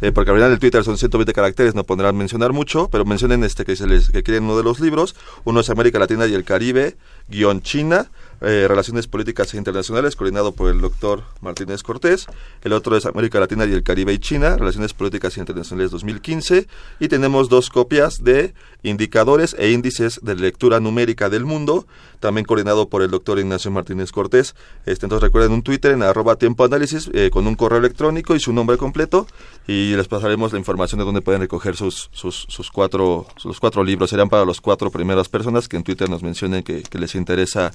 [0.00, 3.42] eh, porque al final del Twitter son 120 caracteres, no pondrán mencionar mucho, pero mencionen
[3.42, 6.44] este que se les quieren uno de los libros, uno es América Latina y el
[6.44, 6.96] Caribe,
[7.28, 8.10] guion China,
[8.40, 12.26] eh, Relaciones Políticas e Internacionales, coordinado por el doctor Martínez Cortés.
[12.62, 16.66] El otro es América Latina y el Caribe y China, Relaciones Políticas e Internacionales 2015.
[17.00, 21.86] Y tenemos dos copias de Indicadores e Índices de Lectura Numérica del Mundo,
[22.20, 24.54] también coordinado por el doctor Ignacio Martínez Cortés.
[24.84, 28.40] Este, entonces recuerden un Twitter en arroba tiempo análisis eh, con un correo electrónico y
[28.40, 29.26] su nombre completo
[29.66, 34.10] y les pasaremos la información de dónde pueden recoger sus, sus, cuatro, sus cuatro libros.
[34.10, 37.72] Serán para los cuatro primeras personas que en Twitter nos mencionen que les interesa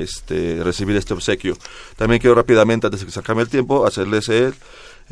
[0.00, 1.56] este, recibir este obsequio.
[1.96, 4.54] También quiero rápidamente, antes de que se acabe el tiempo, hacerles el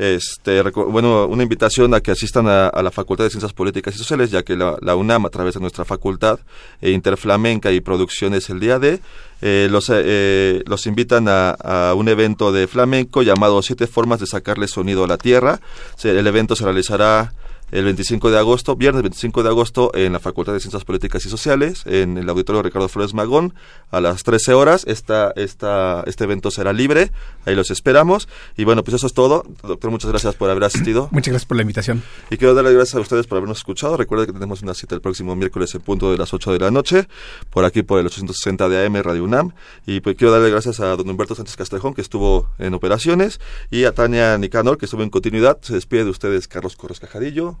[0.01, 4.31] este, bueno, una invitación a que asistan a, la Facultad de Ciencias Políticas y Sociales,
[4.31, 6.39] ya que la, UNAM, a través de nuestra facultad
[6.81, 8.99] e Interflamenca y Producciones el día de,
[9.41, 14.67] eh, los, eh, los invitan a, un evento de flamenco llamado Siete Formas de Sacarle
[14.67, 15.59] Sonido a la Tierra.
[16.03, 17.33] El evento se realizará
[17.71, 21.29] el 25 de agosto, viernes 25 de agosto, en la Facultad de Ciencias Políticas y
[21.29, 23.53] Sociales, en el Auditorio Ricardo Flores Magón,
[23.89, 24.83] a las 13 horas.
[24.87, 27.11] Esta, esta, este evento será libre,
[27.45, 28.27] ahí los esperamos.
[28.57, 29.45] Y bueno, pues eso es todo.
[29.63, 31.07] Doctor, muchas gracias por haber asistido.
[31.11, 32.03] Muchas gracias por la invitación.
[32.29, 33.95] Y quiero darle gracias a ustedes por habernos escuchado.
[33.95, 36.71] Recuerden que tenemos una cita el próximo miércoles en punto de las 8 de la
[36.71, 37.07] noche,
[37.49, 39.53] por aquí por el 860 de AM Radio UNAM.
[39.85, 43.85] Y pues quiero darle gracias a don Humberto Sánchez Castrejón, que estuvo en operaciones, y
[43.85, 45.59] a Tania Nicanor, que estuvo en continuidad.
[45.61, 47.60] Se despide de ustedes Carlos Corros Cajadillo.